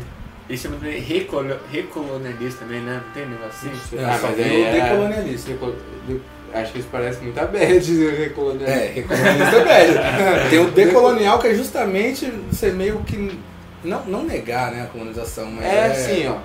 [0.48, 3.00] Eles chamam de recolo- recolonialista também, né?
[3.06, 3.96] Não tem negócio assim?
[3.96, 5.50] É, Ah, só mas virou aí é- decolonialista.
[5.52, 5.74] Deco-
[6.08, 6.20] de-
[6.52, 8.66] Acho que isso parece muito a bad do recolonialismo.
[8.82, 10.00] É, recolonialista é velho.
[10.50, 13.38] Tem o decolonial que é justamente você meio que...
[13.84, 15.86] Não, não negar né, a colonização, mas É é...
[15.86, 16.38] assim, ó.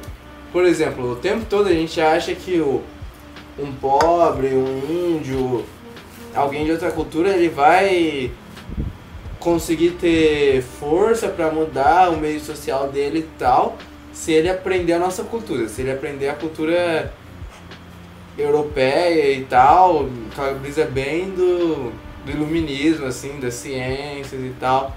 [0.53, 2.83] Por exemplo, o tempo todo a gente acha que o,
[3.57, 5.65] um pobre, um índio,
[6.35, 8.31] alguém de outra cultura, ele vai
[9.39, 13.77] conseguir ter força pra mudar o meio social dele e tal,
[14.11, 17.13] se ele aprender a nossa cultura, se ele aprender a cultura
[18.37, 21.91] europeia e tal, aquela brisa bem do,
[22.25, 24.95] do iluminismo, assim, das ciências e tal.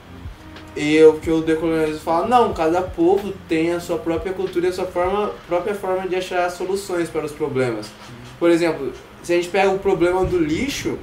[0.76, 4.68] E o que o decolonialismo fala, não, cada povo tem a sua própria cultura e
[4.70, 7.91] a sua forma, própria forma de achar soluções para os problemas.
[8.39, 10.97] Por exemplo, se a gente pega o problema do lixo,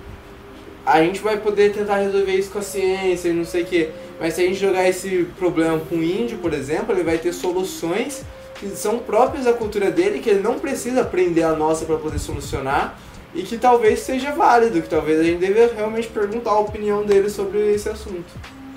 [0.86, 3.90] a gente vai poder tentar resolver isso com a ciência e não sei o quê.
[4.20, 7.34] Mas se a gente jogar esse problema com o índio, por exemplo, ele vai ter
[7.34, 8.24] soluções
[8.56, 12.20] que são próprias da cultura dele, que ele não precisa aprender a nossa para poder
[12.20, 12.98] solucionar
[13.34, 17.30] e que talvez seja válido, que talvez a gente deva realmente perguntar a opinião dele
[17.30, 18.26] sobre esse assunto.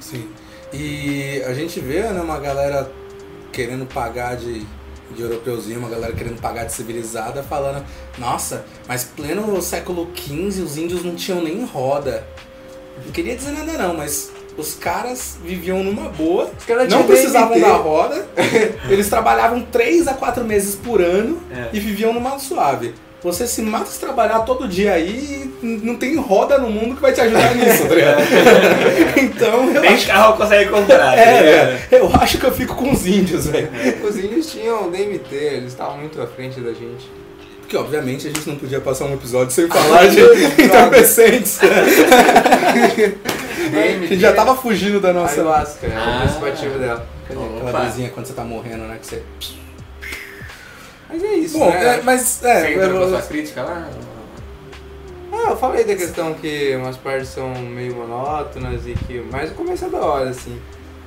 [0.01, 0.29] Sim.
[0.73, 2.91] E a gente vê, né, uma galera
[3.53, 4.67] querendo pagar de,
[5.15, 7.85] de europeuzinho, uma galera querendo pagar de civilizada, falando,
[8.19, 12.27] nossa, mas pleno século XV os índios não tinham nem roda.
[13.05, 16.51] Não queria dizer nada não, mas os caras viviam numa boa,
[16.91, 18.27] não precisavam da roda,
[18.91, 21.69] eles trabalhavam 3 a 4 meses por ano É.
[21.73, 22.95] e viviam numa suave.
[23.23, 27.03] Você se mata se trabalhar todo dia aí e não tem roda no mundo que
[27.03, 28.21] vai te ajudar nisso, tá ligado?
[29.21, 30.99] então eu Nem acho, carro consegue comprar.
[30.99, 33.69] tá é, é, eu acho que eu fico com os índios, velho.
[34.09, 37.11] Os índios tinham DMT, eles estavam muito à frente da gente.
[37.61, 40.21] Porque obviamente a gente não podia passar um episódio sem falar de
[40.63, 41.59] entorpecentes.
[43.73, 45.41] a gente já tava fugindo da nossa.
[45.41, 46.19] Ayahuasca, é o Ah.
[46.21, 47.07] participativo dela.
[47.25, 47.83] Aquela Opa.
[47.85, 48.97] luzinha quando você tá morrendo, né?
[49.01, 49.23] Que você...
[51.09, 51.99] Mas é isso, Bom, né?
[51.99, 52.73] é, mas Você é.
[52.75, 53.89] entrou com eu- suas críticas lá?
[55.33, 59.25] Ah, eu falei da questão que umas partes são meio monótonas e que.
[59.31, 60.61] Mas o começo é da hora, assim.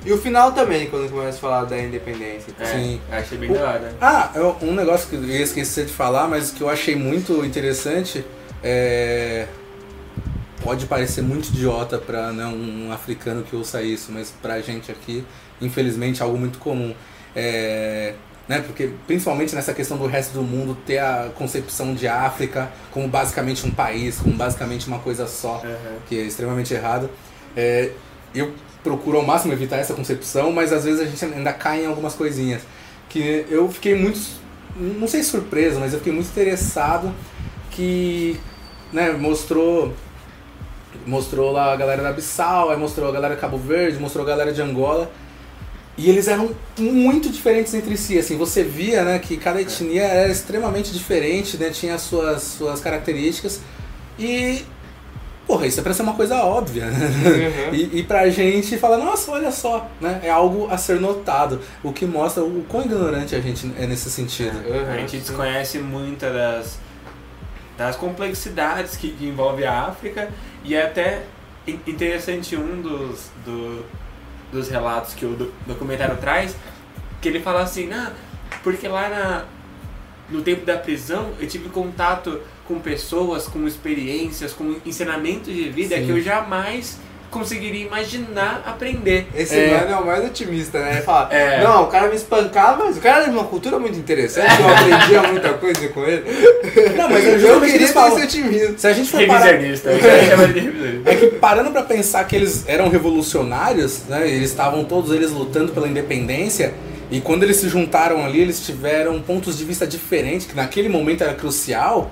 [0.04, 2.50] E o final também, quando começa a falar da independência.
[2.50, 2.66] e tal.
[2.66, 3.00] É, Sim.
[3.10, 3.94] Achei bem da hora.
[4.00, 7.44] Ah, eu- um negócio que eu ia esquecer de falar, mas que eu achei muito
[7.44, 8.24] interessante
[8.62, 9.46] é.
[10.62, 15.24] Pode parecer muito idiota para né, um africano que ouça isso, mas pra gente aqui,
[15.60, 16.94] infelizmente, é algo muito comum.
[17.34, 18.14] É,
[18.52, 23.08] né, porque principalmente nessa questão do resto do mundo ter a concepção de África como
[23.08, 25.96] basicamente um país, como basicamente uma coisa só Aham.
[26.06, 27.08] que é extremamente errado.
[27.56, 27.92] É,
[28.34, 28.52] eu
[28.84, 32.14] procuro ao máximo evitar essa concepção, mas às vezes a gente ainda cai em algumas
[32.14, 32.60] coisinhas.
[33.08, 34.20] Que eu fiquei muito,
[34.76, 37.10] não sei surpreso, mas eu fiquei muito interessado
[37.70, 38.38] que
[38.92, 39.94] né, mostrou
[41.06, 44.28] mostrou lá a galera da Bissau, aí mostrou a galera de Cabo Verde, mostrou a
[44.28, 45.10] galera de Angola.
[45.96, 50.32] E eles eram muito diferentes entre si, assim, você via, né, que cada etnia era
[50.32, 53.60] extremamente diferente, né, tinha as suas, suas características.
[54.18, 54.64] E,
[55.46, 57.06] porra, isso é pra ser uma coisa óbvia, né?
[57.68, 57.74] Uhum.
[57.76, 60.20] E, e pra gente fala, nossa, olha só, né?
[60.22, 61.60] É algo a ser notado.
[61.82, 64.56] O que mostra o quão ignorante a gente é nesse sentido.
[64.66, 66.78] Uhum, A gente desconhece muita das,
[67.76, 70.30] das complexidades que envolve a África
[70.64, 71.22] e é até
[71.66, 73.84] in- interessante um dos, do-
[74.52, 76.54] dos relatos que o do- documentário traz,
[77.20, 78.12] que ele fala assim, ah,
[78.62, 79.44] porque lá na,
[80.28, 85.96] no tempo da prisão eu tive contato com pessoas, com experiências, com ensinamentos de vida
[85.96, 86.04] Sim.
[86.06, 87.00] que eu jamais
[87.32, 89.26] conseguiria imaginar aprender.
[89.34, 89.70] Esse É.
[89.80, 90.92] mano é o mais otimista, né?
[90.92, 91.64] Ele fala, É.
[91.64, 94.68] não, o cara me espancava, mas o cara era de uma cultura muito interessante, eu
[94.68, 96.22] aprendia muita coisa com ele.
[96.96, 98.16] Não, mas é Eu que queria ter falam.
[98.18, 98.78] esse otimismo.
[98.78, 99.90] Se a gente for parar, eu de revisionista.
[101.04, 104.28] É que parando pra pensar que eles eram revolucionários, né?
[104.28, 106.74] Eles estavam todos eles lutando pela independência.
[107.10, 111.22] E quando eles se juntaram ali, eles tiveram pontos de vista diferentes, que naquele momento
[111.22, 112.10] era crucial.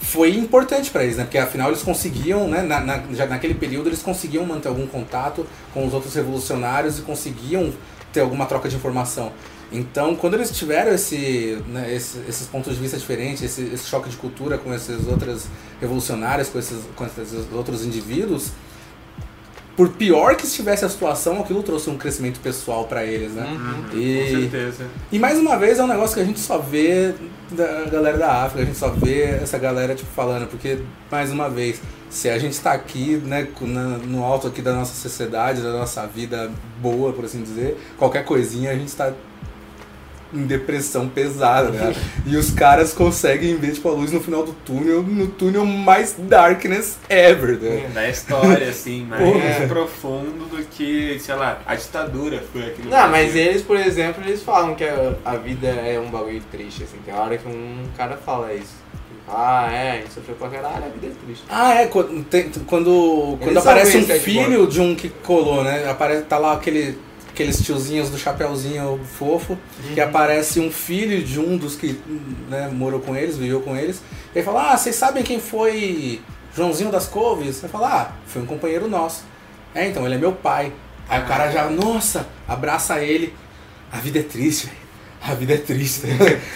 [0.00, 1.24] Foi importante pra eles, né?
[1.24, 2.62] Porque afinal eles conseguiam, né?
[2.62, 7.02] Na, na- já naquele período eles conseguiam manter algum contato com os outros revolucionários e
[7.02, 7.72] conseguiam
[8.12, 9.32] ter alguma troca de informação.
[9.72, 14.08] Então, quando eles tiveram esse, né, esse- esses pontos de vista diferentes, esse, esse choque
[14.08, 15.46] de cultura com esses outros
[15.80, 18.50] revolucionários, com esses, com esses outros indivíduos,
[19.76, 23.44] por pior que estivesse a situação, aquilo trouxe um crescimento pessoal pra eles, né?
[23.90, 24.86] Com E, certeza.
[25.12, 27.12] e mais uma vez é um negócio que a gente só vê
[27.50, 30.78] da galera da África, a gente só vê essa galera tipo falando, porque
[31.10, 31.80] mais uma vez,
[32.10, 33.48] se a gente tá aqui, né,
[34.06, 38.70] no alto aqui da nossa sociedade, da nossa vida boa, por assim dizer, qualquer coisinha
[38.70, 39.12] a gente tá
[40.34, 41.94] em depressão pesada, né?
[42.26, 46.14] E os caras conseguem ver tipo a luz no final do túnel, no túnel mais
[46.18, 47.88] darkness ever, né?
[47.94, 49.68] Da história, assim, mais Porra.
[49.68, 52.90] profundo do que, sei lá, a ditadura foi aquilo.
[52.90, 56.82] Não, mas eles, por exemplo, eles falam que a, a vida é um bagulho triste,
[56.84, 56.98] assim.
[57.04, 58.84] Tem hora que um cara fala isso.
[59.28, 61.44] Ah, é, a gente sofreu pra caralho, a vida é triste.
[61.48, 65.88] Ah, é, quando, tem- quando, quando aparece um bem filho de um que colou, né?
[65.90, 66.96] Aparece, tá lá aquele,
[67.36, 69.58] aqueles tiozinhos do chapeuzinho fofo,
[69.92, 72.00] que aparece um filho de um dos que
[72.48, 74.00] né, morou com eles, viveu com eles,
[74.34, 76.22] e aí fala, ah, vocês sabem quem foi
[76.56, 77.56] Joãozinho das Couves?
[77.56, 79.24] Você fala, ah, foi um companheiro nosso.
[79.74, 80.72] É, então, ele é meu pai.
[81.10, 83.34] Aí o cara já, nossa, abraça ele.
[83.92, 84.78] A vida é triste, velho.
[85.20, 86.06] A vida é triste.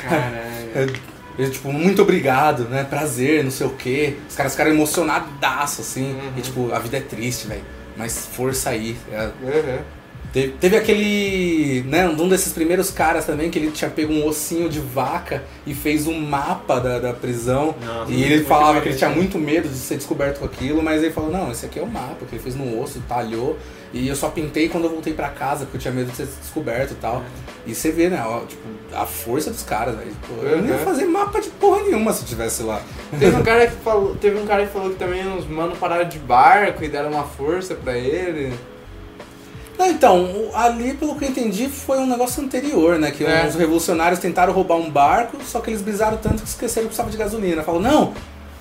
[0.09, 1.11] Caralho.
[1.39, 2.85] É, é, tipo, muito obrigado, né?
[2.85, 4.17] Prazer, não sei o quê.
[4.29, 6.13] Os caras ficaram emocionadaço, assim.
[6.13, 6.33] Uhum.
[6.37, 7.65] E tipo, a vida é triste, velho.
[7.97, 8.97] Mas força aí.
[9.11, 10.00] É, Uhum.
[10.33, 14.69] Teve, teve aquele, né, um desses primeiros caras também, que ele tinha pego um ossinho
[14.69, 17.75] de vaca e fez um mapa da, da prisão.
[17.85, 19.17] Nossa, e ele falava que ele tinha né?
[19.17, 21.87] muito medo de ser descoberto com aquilo, mas ele falou, não, esse aqui é o
[21.89, 23.59] mapa, que ele fez no osso, talhou,
[23.93, 26.29] e eu só pintei quando eu voltei pra casa, porque eu tinha medo de ser
[26.41, 27.25] descoberto e tal.
[27.67, 28.63] E você vê, né, ó, tipo,
[28.95, 30.11] a força dos caras, velho.
[30.11, 30.85] Tipo, eu não ia Uhum.
[30.85, 32.81] fazer mapa de porra nenhuma se tivesse lá.
[33.19, 36.09] Teve um cara que falou, teve um cara que falou que também uns mano pararam
[36.09, 38.53] de barco e deram uma força pra ele.
[39.81, 43.11] Não, então, ali, pelo que eu entendi, foi um negócio anterior, né?
[43.11, 43.47] Que É.
[43.49, 47.11] os revolucionários tentaram roubar um barco, só que eles brisaram tanto que esqueceram que precisava
[47.11, 47.63] de gasolina.
[47.63, 48.13] Falaram, não,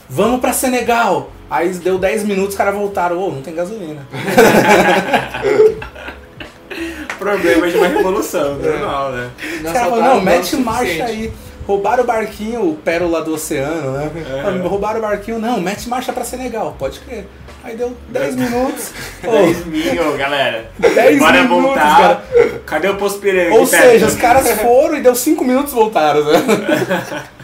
[0.09, 1.29] vamos pra Senegal.
[1.49, 4.07] Aí deu 10 minutos, os caras voltaram, ô, não tem gasolina.
[7.19, 9.29] Problema de uma revolução, normal, né?
[9.57, 11.33] Os Não caras falaram, não, mete marcha aí.
[11.67, 14.09] Roubaram o barquinho, o pérola do oceano, né?
[14.15, 14.67] É.
[14.67, 17.27] Roubaram o barquinho, não, mete marcha pra Senegal, pode crer.
[17.69, 18.91] Aí deu 10 minutos.
[19.23, 20.71] ô, 10 mil, galera.
[20.79, 21.97] 10 Bora minutos, voltar.
[21.97, 22.23] cara.
[22.65, 23.57] Cadê o posto pirâmide?
[23.57, 23.83] Ou perto?
[23.83, 26.33] seja, os caras foram e deu 5 minutos e voltaram, né?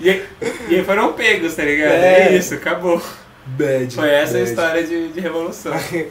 [0.00, 0.24] E, aí-
[0.68, 1.90] e aí foram pegos, tá ligado?
[1.90, 2.28] É.
[2.28, 3.02] É, isso, acabou.
[3.46, 3.92] Bad.
[3.94, 4.50] Foi essa a bad.
[4.50, 5.72] história de, de revolução.
[5.74, 6.06] É.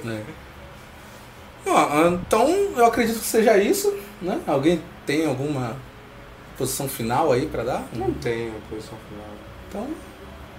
[2.12, 4.40] Então, eu acredito que seja isso, né?
[4.46, 5.78] Alguém tem alguma
[6.58, 7.84] posição final aí pra dar?
[7.94, 9.28] Não a posição final.
[9.70, 9.88] Então,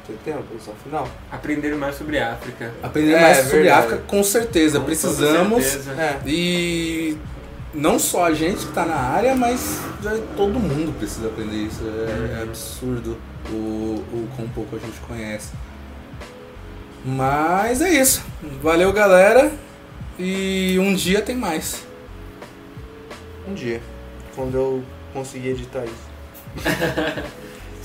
[0.08, 1.06] Você tem a posição final?
[1.30, 2.72] Aprender mais sobre a África.
[2.82, 3.86] aprender É, mais sobre verdade.
[3.86, 4.78] África, com certeza.
[4.80, 5.64] Com Precisamos.
[5.64, 5.92] certeza.
[6.00, 6.18] É.
[6.26, 7.18] E
[7.74, 11.82] não só a gente que tá na área, mas já todo mundo precisa aprender isso.
[11.84, 13.18] É, é absurdo
[13.50, 15.52] o, o quão pouco a gente conhece.
[17.04, 18.24] Mas é isso.
[18.62, 19.52] Valeu, galera.
[20.18, 21.84] E um dia tem mais.
[23.46, 23.82] Um dia.
[24.34, 24.82] Quando eu
[25.12, 26.08] conseguir editar isso.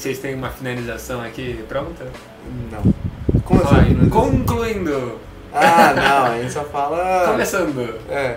[0.04, 2.06] Vocês têm uma finalização aqui pronta?
[2.70, 3.42] Não.
[3.46, 4.10] Como assim?
[4.10, 5.18] Concluindo.
[5.54, 7.32] Ah, não, a gente só fala.
[7.32, 8.02] Começando.
[8.10, 8.36] É.